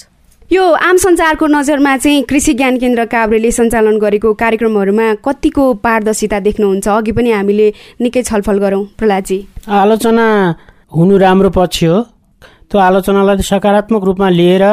[0.52, 6.88] यो आम सञ्चारको नजरमा चाहिँ कृषि ज्ञान केन्द्र काभ्रेले सञ्चालन गरेको कार्यक्रमहरूमा कतिको पारदर्शिता देख्नुहुन्छ?
[6.90, 7.68] अघि पनि हामीले
[8.02, 10.26] निकै छलफल गरौँ। प्रहलादजी। आलोचना
[10.92, 11.98] हुनु राम्रो पक्ष हो।
[12.70, 14.64] त्यो आलोचनालाई सकारात्मक रूपमा लिएर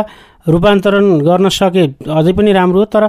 [0.49, 3.05] रूपान्तरण गर्न सके। अझै पनि राम्रो हो तर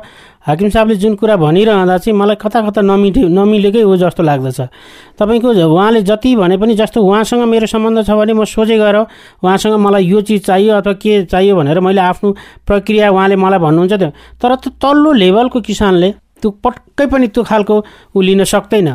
[0.48, 4.60] हाकिम साहबले जुन कुरा भनिरहँदा चाहिँ मलाई कता कता नमिठे नमिलेकै हो जस्तो लाग्दछ।
[5.15, 8.98] तपाईँको उहाँले जति भने पनि जस्तो उहाँसँग मेरो सम्बन्ध छ भने म सोझै गएर
[9.44, 12.36] उहाँसँग मलाई यो चिज चाहियो अथवा के चाहियो भनेर मैले आफ्नो
[12.67, 14.10] प्रक्रिया उहाँले मलाई भन्नुहुन्छ त्यो।
[14.42, 16.10] तर त्यो तल्लो लेभलको किसानले
[16.42, 17.75] त्यो पक्कै पनि त्यो खालको
[18.15, 18.90] ऊ लिन सक्दैन।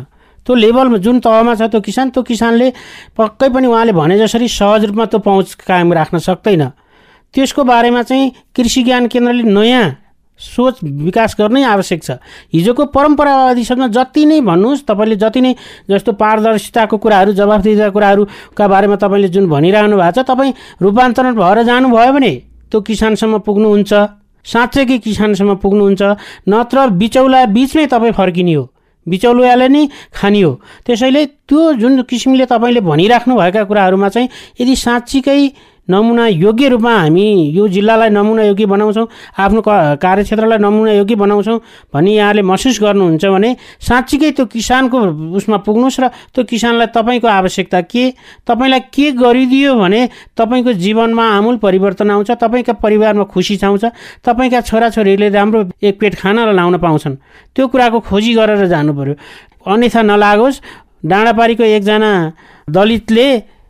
[0.45, 2.67] त्यो लेभलमा जुन तहमा छ त्यो किसान त्यो किसानले
[3.17, 6.63] पक्कै पनि उहाँले भने जसरी सहज रूपमा त्यो पहुँच कायम राख्न सक्दैन।
[7.33, 9.85] त्यसको बारेमा चाहिँ कृषि ज्ञान केन्द्रले नयाँ
[10.39, 12.11] सोच विकास गर्नै आवश्यक छ।
[12.53, 15.53] हिजोको परम्परावादीसँग जति नै भन्नुहोस् तपाईँले जति नै
[15.89, 22.13] जस्तो पारदर्शिताको कुराहरू जवाफदिहिता कुराहरूका बारेमा तपाईँले जुन भनिरहनु भएको छ तपाईँ रूपान्तरण भएर जानुभयो
[22.13, 22.33] भने
[22.69, 23.93] त्यो किसानसम्म पुग्नुहुन्छ
[24.45, 26.01] साँच्चै किसानसम्म पुग्नुहुन्छ
[26.47, 28.63] नत्र बिचौला बिचमै तपाईँ फर्किने हो
[29.07, 30.51] बिचौलियाले नै खाने हो
[30.85, 34.29] त्यसैले त्यो जुन किसिमले तपाईँले भनिराख्नु भएका कुराहरूमा चाहिँ
[34.61, 35.41] यदि साँच्चीकै
[35.89, 39.07] नमुना योग्य रूपमा हामी यो जिल्लालाई नमुना योग्य बनाउँछौँ
[39.37, 39.61] आफ्नो
[40.01, 41.59] कार्यक्षेत्रलाई नमुना योग्य बनाउँछौँ
[41.93, 44.97] भनी यहाँले महसुस गर्नुहुन्छ भने साँच्चीकै त्यो किसानको
[45.37, 48.03] उसमा पुग्नुहोस् र त्यो किसानलाई तपाईँको आवश्यकता के
[48.47, 50.01] तपाईँलाई के गरिदियो भने
[50.37, 53.85] तपाईँको जीवनमा आमूल परिवर्तन आउँछ तपाईँका परिवारमा खुसी छाउँछ
[54.25, 57.15] तपाईँका छोराछोरीले राम्रो एक पेट खाना लाउन पाउँछन्।
[57.55, 59.15] त्यो कुराको खोजी गरेर जानु पऱ्यो
[59.67, 60.61] अन्यथा नलागोस्।
[61.05, 62.11] डाँडापारीको एकजना
[62.69, 63.27] दलितले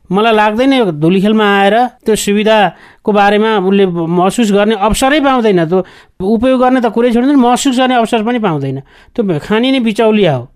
[0.10, 5.80] मलाई लाग्दैन यो धुलीखेलमा आएर त्यो सुविधाको बारेमा उसले महसुस गर्ने अवसरै पाउँदैन। त्यो
[6.24, 8.80] उपयोग गर्ने त कुरै छोडिँदैन महसुस गर्ने अवसर पनि पाउँदैन।
[9.16, 10.48] त्यो खाने नै बिचौलिया हो।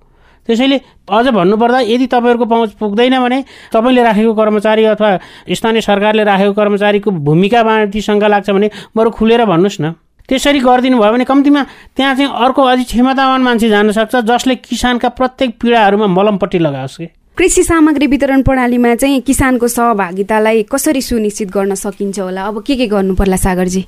[0.48, 3.40] त्यसैले अझ भन्नुपर्दा यदि तपाईँहरूको पहुँच पुग्दैन भने
[3.70, 5.10] तपाईँले राखेको कर्मचारी अथवा
[5.54, 9.94] स्थानीय सरकारले राखेको कर्मचारीको भूमिकामाथि शङ्का लाग्छ भने बरु खुलेर भन्नुहोस् न।
[10.26, 11.62] त्यसरी गरिदिनु भयो भने कम्तीमा
[11.94, 17.08] त्यहाँ चाहिँ अर्को अझै क्षमतावान मान्छे जान सक्छ जसले किसानका प्रत्येक पीडाहरूमा मलमपट्टि लगाओस् कि?
[17.42, 22.42] कृषि सामग्री वितरण प्रणालीमा चाहिँ किसानको सहभागितालाई कसरी सुनिश्चित गर्न सकिन्छ होला?
[22.46, 23.82] अब के के गर्नु पर्ला सागरजी?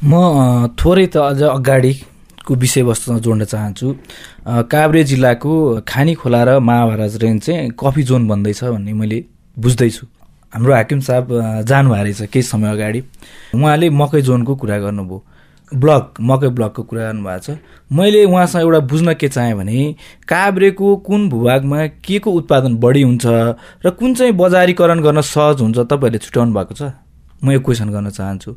[0.00, 3.86] म थोरै त अझ अगाडिको विषयवस्तुमा जोड्न चाहन्छु।
[4.72, 5.52] काभ्रे जिल्लाको
[5.84, 9.18] खानी खोला र महाभारत रेन्ज चाहिँ कफी जोन बन्दैछ भन्ने मैले
[9.60, 10.06] बुझ्दैछु।
[10.52, 11.28] हाम्रो हाकिम साहब
[11.68, 13.00] जानुभएको रहेछ केही समय अगाडि।
[13.60, 15.18] उहाँले मकै जोनको कुरा गर्नुभयो।
[15.74, 17.58] ब्लक मकै ब्लकको कुरा गर्नुभएको छ।
[17.92, 19.94] मैले उहाँसँग एउटा बुझ्न के चाहेँ भने
[20.28, 23.26] काभ्रेको कुन भूभागमा के को उत्पादन बढी हुन्छ
[23.86, 26.82] र कुन चाहिँ बजारीकरण गर्न सहज हुन्छ तपाईँहरूले छुट्याउनु भएको छ?
[27.44, 28.50] म यो क्वेसन गर्न चाहन्छु।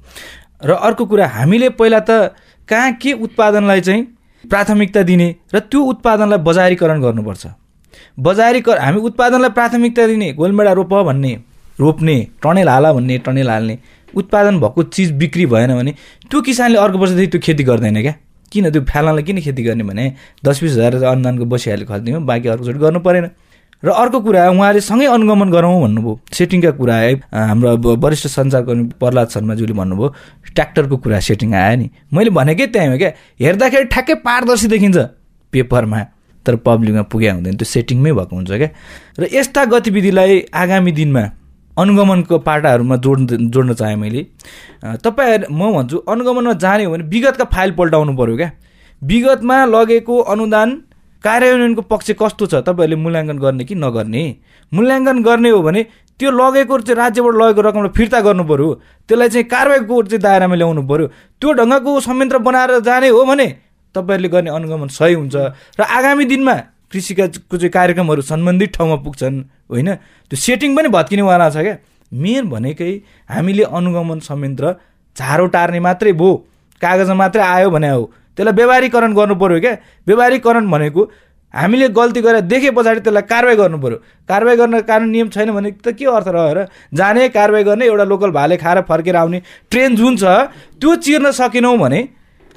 [0.66, 2.34] र अर्को कुरा हामीले पहिला त
[2.70, 4.04] कहाँ के उत्पादनलाई चाहिँ
[4.44, 7.46] प्राथमिकता दिने र त्यो उत्पादनलाई बजारीकरण गर्नुपर्छ।
[8.20, 11.34] बजारीकरण हामी उत्पादनलाई प्राथमिकता दिने गोलमेडा रोप भन्ने
[11.80, 13.76] रोप्ने टनेल हाला भन्ने टनेल हाल्ने।
[14.16, 15.94] उत्पादन भएको चिज बिक्री भएन भने
[16.30, 18.14] त्यो किसानले अर्को वर्षदेखि त्यो खेती गर्दैन क्या?
[18.52, 20.14] किन त्यो फ्याल्नलाई किन खेती गर्ने भने
[20.46, 23.30] दस बिस हजार अनुदानको बसिहाल्यो खरिदिउँ बाँकी अर्कोचोटि गर्नु परेन।
[23.84, 29.28] र अर्को कुरा उहाँले सँगै अनुगमन गरौँ भन्नुभयो। सेटिङका कुरा है हाम्रो वरिष्ठ सञ्चारकर्मी प्रहलाद
[29.36, 30.08] शर्माज्यूले भन्नुभयो
[30.56, 33.12] ट्र्याक्टरको कुरा सेटिङ आयो नि। मैले भनेकै त्यहाँ हो क्या?
[33.42, 34.98] हेर्दाखेरि ठ्याक्कै पारदर्शी देखिन्छ
[35.54, 36.00] पेपरमा
[36.46, 38.70] तर पब्लिकमा पुगे हुँदैन। त्यो सेटिङमै भएको हुन्छ क्या?
[39.20, 41.24] र यस्ता गतिविधिलाई आगामी दिनमा
[41.78, 44.22] अनुगमनको पाटाहरूमा जोड् जोड्न चाहेँ मैले।
[45.04, 48.52] तपाईँहरू म भन्छु अनुगमनमा जाने हो भने विगतका फाइल पल्टाउनु पऱ्यो क्या।
[49.02, 50.70] विगतमा लगेको अनुदान
[51.24, 54.24] कार्यान्वयनको पक्ष कस्तो छ तपाईँहरूले मूल्याङ्कन गर्ने कि नगर्ने?
[54.72, 55.82] मूल्याङ्कन गर्ने हो भने
[56.20, 58.70] त्यो लगेको चाहिँ राज्यबाट लगेको रकमलाई फिर्ता गर्नु पऱ्यो
[59.10, 61.08] त्यसलाई चाहिँ कारवाहीको चाहिँ दायरामा ल्याउनु पऱ्यो
[61.42, 63.48] त्यो ढङ्गको संयन्त्र बनाएर जाने हो भने
[63.96, 65.36] तपाईँहरूले गर्ने अनुगमन सही हुन्छ।
[65.80, 66.56] र आगामी दिनमा
[66.94, 69.38] कृषिका चाहिँ कार्यक्रमहरू सम्बन्धित ठाउँमा पुग्छन्
[69.74, 69.90] होइन?
[70.30, 71.78] त्यो सेटिङ पनि भत्किनेवाला छ क्या।
[72.12, 72.92] मेन भनेकै
[73.30, 74.66] हामीले अनुगमन संयन्त्र
[75.18, 76.30] झारो टार्ने मात्रै भो
[76.82, 78.04] कागजमा मात्रै आयो भने हो।
[78.38, 79.74] त्यसलाई व्यवहारीकरण गर्नु पऱ्यो क्या।
[80.08, 81.02] व्यवहारीकरण भनेको
[81.54, 83.98] हामीले गल्ती गरेर देखे पछाडि त्यसलाई कारवाही गर्नु पऱ्यो
[84.30, 86.60] कारवाही गर्न कारण नियम छैन भने त के अर्थ रह्यो र?
[86.94, 90.24] जाने कारवाही गर्ने एउटा लोकल भाले खाएर फर्केर आउने ट्रेन जुन छ
[90.82, 92.00] त्यो चिर्न सकेनौँ भने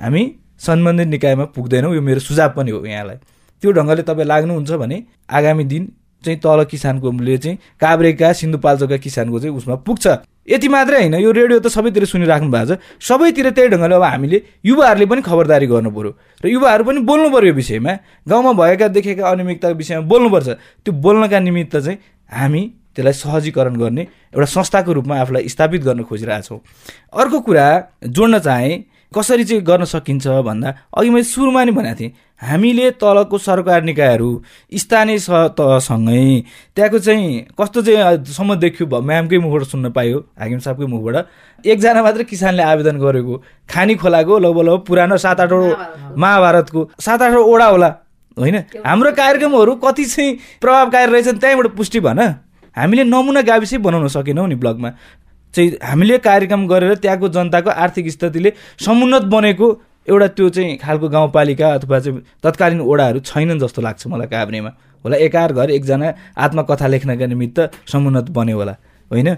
[0.01, 0.23] हामी
[0.59, 3.17] सम्बन्धित निकायमा पुग्दैनौँ। यो मेरो सुझाव पनि हो यहाँलाई।
[3.63, 4.97] त्यो ढङ्गले तपाईँ लाग्नुहुन्छ भने
[5.29, 5.83] आगामी दिन
[6.25, 10.07] चाहिँ तल किसानकोले चाहिँ काभ्रेका सिन्धुपाल्चोकका किसानको चाहिँ उसमा पुग्छ।
[10.49, 14.39] यति मात्रै होइन यो रेडियो त सबैतिर सुनिराख्नु भएको छ। सबैतिर त्यही ढङ्गले अब हामीले
[14.65, 16.11] युवाहरूले पनि खबरदारी गर्नु पऱ्यो
[16.43, 17.93] र युवाहरू पनि बोल्नु पऱ्यो यो विषयमा।
[18.27, 20.49] गाउँमा भएका देखेका अनियमितताको विषयमा बोल्नुपर्छ।
[20.83, 21.99] त्यो बोल्नका निमित्त चाहिँ
[22.33, 22.63] हामी
[22.97, 24.03] त्यसलाई सहजीकरण गर्ने
[24.35, 26.59] एउटा संस्थाको रूपमा आफूलाई स्थापित गर्न खोजिरहेछौँ।
[27.21, 27.67] अर्को कुरा
[28.07, 28.75] जोड्न चाहेँ
[29.13, 34.31] कसरी चाहिँ गर्न सकिन्छ भन्दा अघि मैले सुरुमा नि भनेको थिएँ हामीले तलको सरकार निकायहरू
[34.73, 36.25] स्थानीय सँगै
[36.77, 41.17] त्यहाँको चाहिँ कस्तो चाहिँ सम्म देखियो म्यामकै मुखबाट सुन्न पायो हाकिम साहबकै मुखबाट।
[41.65, 43.35] एकजना मात्रै किसानले आवेदन गरेको
[43.71, 47.89] खानी खोलाको लगभग पुरानो सात आठवटा महाभारतको। सात आठवटा होला
[48.37, 48.57] होइन?
[48.85, 52.21] हाम्रो कार्यक्रमहरू कति चाहिँ प्रभावकारी रहेछन् त्यहीँबाट पुष्टि भन।
[52.77, 54.91] हामीले नमुना गाविसै बनाउन सकेनौँ नि ब्लगमा
[55.57, 58.53] चाहिँ हामीले कार्यक्रम गरेर त्यहाँको जनताको आर्थिक स्थितिले
[58.85, 59.67] समुन्नत बनेको
[60.09, 64.71] एउटा त्यो चाहिँ खालको गाउँपालिका अथवा चाहिँ तत्कालीन ओडाहरू छैनन् जस्तो लाग्छ मलाई काभ्रेमा।
[65.05, 68.75] होला एकार घर एकजना आत्मकथा लेख्नका निमित्त समुन्नत बन्यो होला।
[69.11, 69.29] होइन?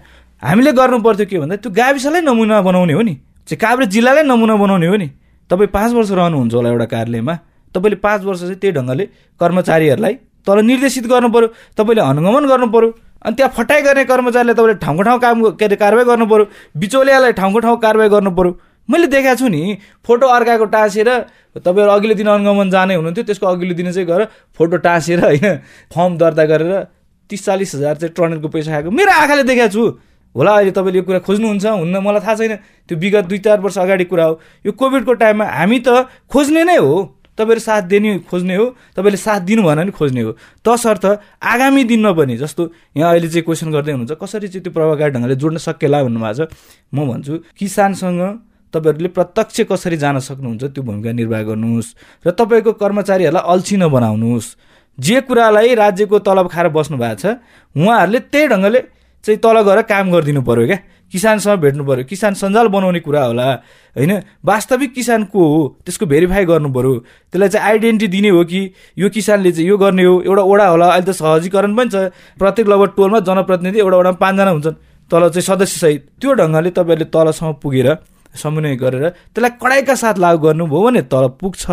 [0.42, 3.14] हामीले गर्नु पर्थ्यो के भन्दा त्यो गाविसलाई नमुना बनाउने हो नि।
[3.48, 5.08] चाहिँ काभ्रे जिल्लालाई नमुना बनाउने हो नि।
[5.50, 7.34] तपाईँ पाँच वर्ष रहनुहुन्छ होला एउटा कार्यालयमा।
[7.74, 9.04] तपाईँले पाँच वर्ष चाहिँ त्यही ढङ्गले
[9.40, 10.14] कर्मचारीहरूलाई
[10.46, 12.88] तल निर्देशित गर्नु पऱ्यो तपाईँले अनुगमन गर्नु पऱ्यो
[13.22, 16.44] अनि त्यहाँ फटाइ गर्ने कर्मचारीलाई तपाईँले ठाउँको ठाउँ काम के अरे कारवाही गर्नु पऱ्यो
[16.76, 18.52] बिचौलियालाई ठाउँको ठाउँ कारवाही गर्नु पऱ्यो
[18.88, 21.08] मैले देखाएको छु नि फोटो अर्काको टाँसेर
[21.56, 24.24] तपाईँहरू अघिल्लो दिन अनुगमन जाने हुनुहुन्थ्यो त्यसको अघिल्लो दिन चाहिँ गएर
[24.58, 25.56] फोटो टाँसेर होइन
[25.92, 26.72] फर्म दर्ता गरेर
[27.30, 29.84] तिस चालिस हजार चाहिँ ट्रनेलको पैसा खाएको। मेरो आँखाले देखाएको छु।
[30.34, 32.54] होला अहिले तपाईँले यो कुरा खोज्नुहुन्छ हुन्न मलाई थाहा छैन।
[32.88, 36.76] त्यो विगत दुई चार वर्ष अगाडि कुरा हो। यो कोभिडको टाइममा हामी त खोज्ने नै
[36.76, 38.66] हो। तपाईँहरू साथ दिने खोज्ने हो
[38.96, 41.04] तपाईँले साथ दिनु भएन भने खोज्ने हो। तसर्थ
[41.38, 42.62] आगामी दिनमा पनि जस्तो
[42.96, 46.52] यहाँ अहिले चाहिँ क्वेसन गर्दै हुनुहुन्छ कसरी चाहिँ त्यो प्रभावकारी ढङ्गले जोड्न सकेला भन्नुभएको छ
[46.92, 48.20] म भन्छु किसानसँग
[48.74, 51.94] तपाईँहरूले प्रत्यक्ष कसरी जान सक्नुहुन्छ त्यो भूमिका निर्वाह गर्नुहोस्
[52.26, 54.48] र तपाईँको कर्मचारीहरूलाई अल्छी नबनाउनुहोस्
[54.98, 57.26] जे कुरालाई राज्यको तलब खाएर बस्नु भएको छ
[57.74, 58.80] उहाँहरूले त्यही ढङ्गले
[59.24, 60.78] चाहिँ तल गएर काम गरिदिनु पऱ्यो क्या।
[61.12, 63.46] किसानसँग भेट्नु पऱ्यो किसान सञ्जाल बनाउने कुरा होला
[63.96, 64.12] होइन?
[64.44, 66.94] वास्तविक किसान को हो त्यसको भेरिफाई गर्नु पऱ्यो
[67.32, 68.60] त्यसलाई चाहिँ आइडेन्टिटी दिने हो कि
[68.98, 72.68] यो किसानले चाहिँ यो गर्ने हो एउटा ओडा होला अहिले त सहजीकरण पनि छ। प्रत्येक
[72.68, 74.76] लगभग टोलमा जनप्रतिनिधि एउटा ओडामा पाँचजना हुन्छन्
[75.10, 77.88] तल चाहिँ सदस्यसहित। त्यो ढङ्गले तपाईँहरूले तलसम्म पुगेर
[78.28, 81.64] समन्वय गरेर त्यसलाई कडाइका साथ लागू गर्नुभयो भने तल पुग्छ।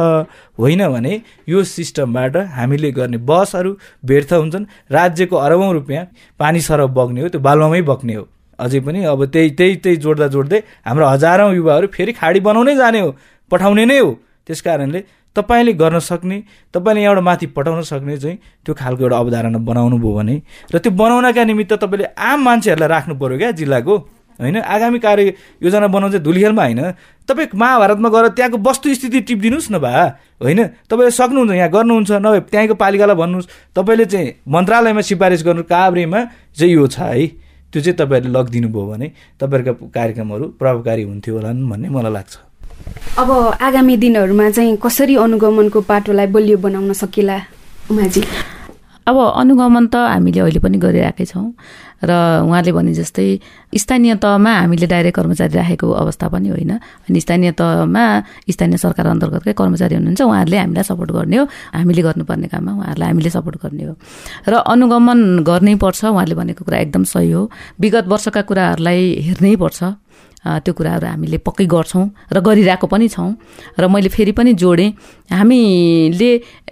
[0.57, 1.13] होइन भने
[1.47, 3.71] यो सिस्टमबाट हामीले गर्ने बसहरू
[4.05, 6.05] व्यर्थ हुन्छन्। राज्यको अरबौँ रुपियाँ
[6.39, 8.23] पानी सरब बग्ने हो त्यो बालुवामै बग्ने हो।
[8.59, 12.99] अझै पनि अब त्यही त्यही त्यही जोड्दा जोड्दै हाम्रो हजारौँ युवाहरू फेरि खाडी बनाउनै जाने
[12.99, 13.09] हो
[13.51, 14.11] पठाउने नै हो।
[14.47, 14.99] त्यस कारणले
[15.35, 16.37] तपाईँले गर्न सक्ने
[16.73, 20.35] तपाईँले यहाँबाट माथि पठाउन सक्ने चाहिँ त्यो खालको एउटा अवधारणा बनाउनु भयो भने
[20.73, 23.95] र त्यो बनाउनका निमित्त तपाईँले आम मान्छेहरूलाई राख्नु पऱ्यो क्या जिल्लाको
[24.39, 24.57] होइन?
[24.57, 25.33] आगामी कार्य
[25.63, 26.81] योजना बनाउनु चाहिँ धुलिखेलमा होइन।
[27.27, 29.91] तपाईँ महाभारतमा गएर त्यहाँको वस्तुस्थिति टिपिदिनुहोस् न भा
[30.43, 30.59] होइन?
[30.87, 36.19] तपाईँले सक्नुहुन्छ यहाँ गर्नुहुन्छ नभए त्यहीँको पालिकालाई भन्नुहोस्। तपाईँले चाहिँ मन्त्रालयमा सिफारिस गर्नु काभ्रेमा
[36.51, 37.27] चाहिँ यो छ है।
[37.75, 42.33] त्यो चाहिँ तपाईँहरूले लगिदिनु भयो भने तपाईँहरूका कार्यक्रमहरू प्रभावकारी हुन्थ्यो होला भन्ने मलाई लाग्छ।
[43.19, 47.37] अब आगामी दिनहरूमा चाहिँ कसरी अनुगमनको पाटोलाई बलियो बनाउन सकिला
[47.91, 48.23] उमाजी?
[49.07, 51.51] अब अनुगमन त हामीले अहिले पनि गरिरहेकै छौँ।
[52.03, 52.11] र
[52.43, 53.27] उहाँले भने जस्तै
[53.71, 56.71] स्थानीय तहमा हामीले डाइरेक्ट कर्मचारी राखेको अवस्था पनि होइन।
[57.07, 58.03] अनि स्थानीय तहमा
[58.51, 63.29] स्थानीय सरकार अन्तर्गतकै कर्मचारी हुनुहुन्छ उहाँहरूले हामीलाई सपोर्ट गर्ने हो। हामीले गर्नुपर्ने काममा उहाँहरूलाई हामीले
[63.29, 63.93] सपोर्ट गर्ने हो।
[64.47, 69.79] र अनुगमन गर्नै पर्छ उहाँले भनेको कुरा एकदम सही हो। विगत वर्षका कुराहरूलाई हेर्नै पर्छ।
[70.45, 73.33] त्यो कुराहरू हामीले पक्कै गर्छौँ र गरिरहेको पनि छौँ।
[73.81, 74.93] र मैले फेरि पनि जोडेँ
[75.33, 76.29] हामीले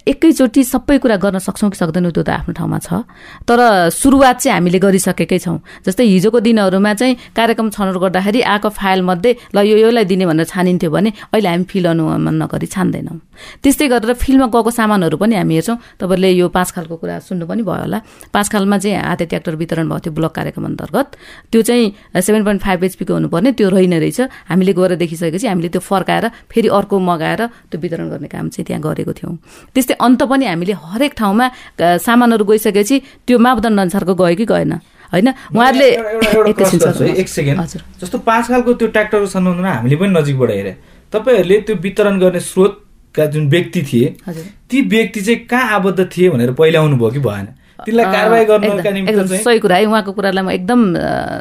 [0.08, 3.08] एकैचोटि सबै कुरा गर्न सक्छौँ कि सक्दैनौँ त्यो त आफ्नो ठाउँमा छ।
[3.48, 9.32] तर सुरुवात चाहिँ हामीले गरिसकेकै छौँ। जस्तै हिजोको दिनहरूमा चाहिँ कार्यक्रम छनौट गर्दाखेरि आएको फाइलमध्ये
[9.56, 13.18] ल यो योलाई दिने भनेर छानिन्थ्यो भने अहिले हामी फिल अनुगमन नगरी छान्दैनौँ।
[13.64, 17.64] त्यस्तै गरेर फिल्डमा गएको सामानहरू पनि हामी हेर्छौँ। तपाईँहरूले यो पाँच खालको कुरा सुन्नु पनि
[17.64, 18.00] भयो होला।
[18.36, 21.08] पाँच खालमा चाहिँ हाते ट्र्याक्टर वितरण भएको थियो ब्लक कार्यक्रम अन्तर्गत।
[21.48, 21.86] त्यो चाहिँ
[22.22, 24.20] सेभेन पोइन्ट फाइभ एचपीको हुनुपर्ने त्यो रहेन रहेछ।
[24.52, 27.42] हामीले गएर देखिसकेपछि हामीले त्यो फर्काएर फेरि अर्को मगाएर
[27.72, 29.34] त्यो वितरण गर्ने काम चाहिँ त्यहाँ गरेको थियौँ।
[29.74, 31.46] त्यस्तै अन्त पनि हामीले हरेक ठाउँमा
[31.80, 34.74] सामानहरू गइसकेपछि त्यो मापदण्ड अनुसारको गयो कि गएन।
[35.14, 35.28] होइन?
[35.56, 35.90] उहाँहरूले
[37.22, 37.60] एक सेकेन्ड।
[38.02, 40.74] जस्तो पाँच खालको त्यो ट्र्याक्टरको सन्दर्भमा हामीले पनि नजिकबाट हेरे।
[41.14, 44.08] तपाईँहरूले त्यो वितरण गर्ने स्रोतका जुन व्यक्ति थिए
[44.70, 47.48] ती व्यक्ति चाहिँ कहाँ आबद्ध थिए भनेर पहिला आउनुभयो कि भएन?
[47.88, 50.80] निम्ति सही कुरा है उहाँको कुरालाई म एकदम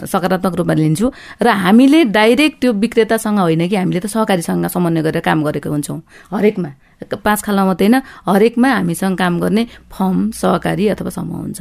[0.07, 1.07] सकारात्मक रूपमा लिन्छु।
[1.43, 5.99] र हामीले डाइरेक्ट त्यो विक्रेतासँग होइन कि हामीले त सहकारीसँग समन्वय गरेर काम गरेको हुन्छौँ।
[6.32, 6.70] हरेकमा
[7.03, 7.99] पाँच खालमा मात्रै होइन
[8.30, 11.61] हरेकमा हामीसँग काम गर्ने फर्म सहकारी अथवा समूह हुन्छ।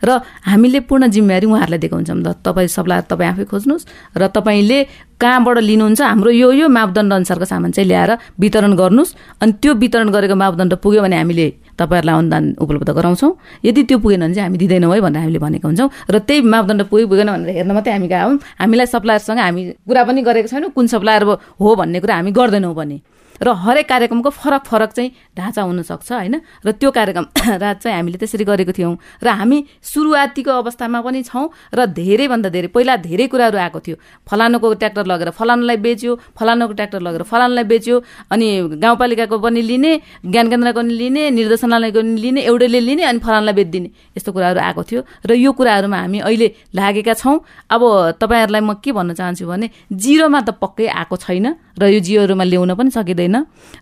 [0.00, 0.08] र
[0.48, 4.78] हामीले पूर्ण जिम्मेवारी उहाँहरूलाई दिएको हुन्छौँ। त तपाईँ सप्लायर तपाईँ आफै खोज्नुहोस् र तपाईँले
[5.20, 8.10] कहाँबाट लिनुहुन्छ हाम्रो यो यो मापदण्ड अनुसारको सामान चाहिँ ल्याएर
[8.40, 9.14] वितरण गर्नुहोस्।
[9.44, 11.46] अनि त्यो वितरण गरेको मापदण्ड पुग्यो भने हामीले
[11.78, 13.32] तपाईँहरूलाई अनुदान उपलब्ध गराउँछौँ।
[13.64, 16.82] यदि त्यो पुगेन भने चाहिँ हामी दिँदैनौँ है भनेर हामीले भनेको हुन्छौँ। र त्यही मापदण्ड
[16.90, 20.86] पुग्यो पुगेन भनेर हेर्न मात्रै हामी गयौँ हामीलाई सप्लायरसँग हामी कुरा पनि गरेको छैनौँ। कुन
[20.86, 21.22] सप्लायर
[21.60, 22.98] हो भन्ने कुरा हामी गर्दैनौँ भने
[23.42, 26.34] र हरेक कार्यक्रमको फरक फरक चाहिँ ढाँचा हुनसक्छ होइन?
[26.66, 27.24] र त्यो कार्यक्रम
[27.62, 32.68] रात चाहिँ हामीले त्यसरी गरेको थियौँ। र हामी सुरुवातीको अवस्थामा पनि छौँ र धेरैभन्दा धेरै
[32.74, 37.96] पहिला धेरै कुराहरू आएको थियो। फलानुको ट्र्याक्टर लगेर फलानुलाई बेच्यो फलानुको ट्र्याक्टर लगेर फलानुलाई बेच्यो
[38.30, 38.48] अनि
[38.82, 39.92] गाउँपालिकाको पनि लिने
[40.26, 44.82] ज्ञान केन्द्रको पनि लिने निर्देशनालयको पनि लिने एउटैले लिने अनि फलानुलाई बेचिदिने यस्तो कुराहरू आएको
[44.82, 47.36] थियो। र यो कुराहरूमा हामी अहिले लागेका छौँ।
[47.70, 47.82] अब
[48.20, 51.46] तपाईँहरूलाई म के भन्न चाहन्छु भने जिरोमा त पक्कै आएको छैन।
[51.78, 53.36] र यो जियोहरूमा ल्याउन पनि सकिँदैन।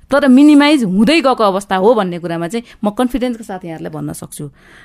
[0.06, 4.44] तर मिनिमाइज हुँदै गएको अवस्था हो भन्ने कुरामा चाहिँ म कन्फिडेन्सको साथ यहाँहरूलाई भन्न सक्छु।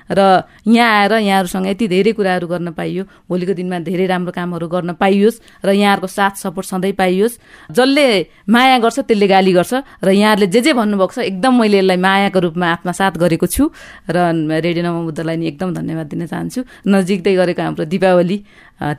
[0.09, 4.93] र यहाँ आएर यहाँहरूसँग यति धेरै कुराहरू गर्न पाइयो भोलिको दिनमा धेरै राम्रो कामहरू गर्न
[4.95, 7.39] पाइयोस् र यहाँहरूको साथ सपोर्ट सधैँ पाइयोस्।
[7.71, 8.05] जसले
[8.47, 12.39] माया गर्छ त्यसले गाली गर्छ र यहाँहरूले जे जे भन्नुभएको छ एकदम मैले यसलाई मायाको
[12.39, 13.69] रूपमा आत्मसात गरेको छु।
[14.09, 14.17] र
[14.61, 18.37] रेडियो नमो बुद्धलाई नि एकदम धन्यवाद दिन चाहन्छु। नजिकै गरेको हाम्रो दिपावली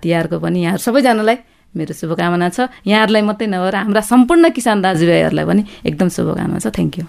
[0.03, 1.37] तिहारको पनि यहाँहरू सबैजनालाई
[1.77, 6.99] मेरो शुभकामना छ। यहाँहरूलाई मात्रै नभएर हाम्रा सम्पूर्ण किसान दाजुभाइहरूलाई पनि एकदम शुभकामना छ। थ्याङ्क
[6.99, 7.05] यू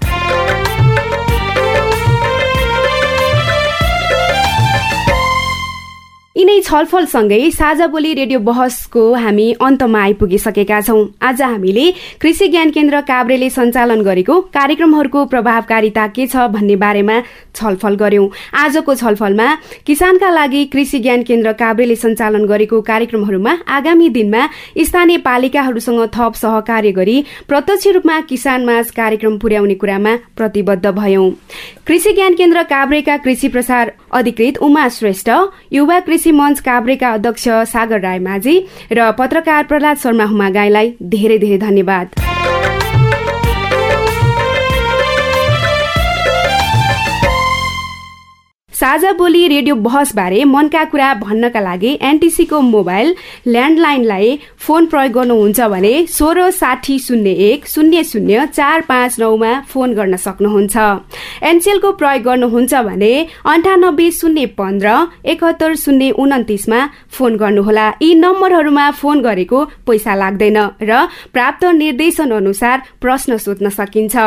[6.35, 11.83] यिनै छलफलसँगै साझा बोली रेडियो बहसको हामी अन्तमा आइपुगिसकेका छौं। आज हामीले
[12.21, 17.19] कृषि ज्ञान केन्द्र काभ्रेले सञ्चालन गरेको कार्यक्रमहरूको प्रभावकारिता के छ भन्ने बारेमा
[17.53, 18.25] छलफल गर्यौं।
[18.63, 19.47] आजको छलफलमा
[19.85, 24.49] किसानका लागि कृषि ज्ञान केन्द्र काभ्रेले सञ्चालन गरेको कार्यक्रमहरूमा आगामी दिनमा
[24.89, 27.17] स्थानीय पालिकाहरूसँग थप सहकार्य गरी
[27.47, 31.29] प्रत्यक्ष रूपमा किसान माझ कार्यक्रम पुर्याउने कुरामा प्रतिबद्ध भयौं।
[31.87, 35.29] कृषि ज्ञान केन्द्र काभ्रेका कृषि प्रसार अधिकृत उमा श्रेष्ठ
[35.71, 38.55] युवा कृषि मञ्च काभ्रेका अध्यक्ष सागर राय माझी
[38.91, 42.21] र पत्रकार प्रहलाद शर्मा हुमागाईलाई धेरै धेरै धन्यवाद।
[48.73, 53.13] साझा बोली रेडियो बहसबारे मनका कुरा भन्नका लागि एनटिसीको मोबाइल
[53.47, 54.29] ल्यान्डलाइनलाई
[54.65, 60.15] फोन प्रयोग गर्नुहुन्छ भने सोह्र साठी शून्य एक शून्य शून्य चार पाँच नौमा फोन गर्न
[60.17, 60.75] सक्नुहुन्छ।
[61.49, 63.13] एनसेलको प्रयोग गर्नुहुन्छ भने
[63.45, 64.95] अन्ठानब्बे शून्य पन्ध्र
[65.31, 66.79] एकहत्तर शून्य उन्तिसमा
[67.13, 74.17] फोन गर्नुहोला। यी नम्बरहरूमा फोन गरेको पैसा लाग्दैन र प्राप्त निर्देशन अनुसार प्रश्न सोध्न सकिन्छ।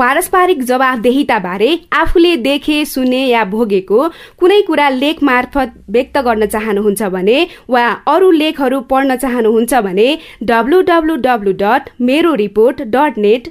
[0.00, 4.06] पारस्परिक जवाबदेहिताबारे आफूले देखे सुने या भोगेको
[4.40, 7.34] कुनै कुरा लेख मार्फत व्यक्त गर्न चाहनुहुन्छ भने
[7.74, 7.82] वा
[8.12, 10.06] अरू लेखहरू पढ्न चाहनुहुन्छ भने
[10.50, 13.50] W W W dot Mero report dot net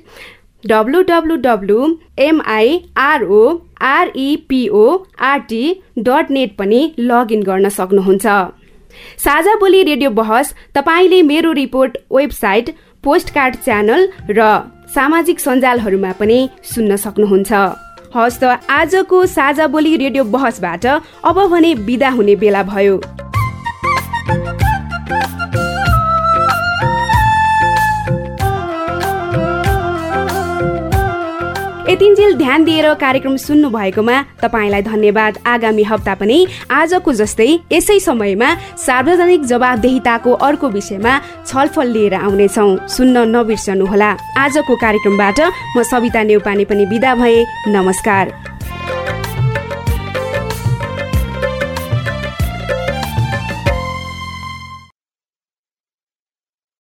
[0.64, 1.78] W W W
[2.30, 3.43] M I R O
[3.91, 4.88] R E P O
[6.10, 6.82] dot net पनि
[7.12, 8.26] लगइन गर्न सक्नुहुन्छ।
[9.20, 14.52] साझा बोली रेडियो बहस तपाईँले मेरो रिपोर्ट वेबसाइट पोस्टकार्ड च्यानल र
[14.96, 17.52] सामाजिक सञ्जालहरूमा पनि सुन्न सक्नुहुन्छ।
[18.16, 20.86] हस् त आजको साझा बोली रेडियो बहसबाट
[21.30, 22.96] अब भने विदा हुने बेला भयो।
[32.00, 36.38] यतिन्जेल ध्यान दिएर कार्यक्रम सुन्नु भएकोमा तपाईँलाई धन्यवाद। आगामी हप्ता पनि
[36.72, 45.39] आजको जस्तै यसै समयमा सार्वजनिक जवाबदेहिताको अर्को विषयमा छलफल लिएर आउनेछौ। सुन्न नबिर्सनुहोला। आजको कार्यक्रमबाट
[45.76, 48.26] म सविता नेउपाने पनि विदा भए। नमस्कार।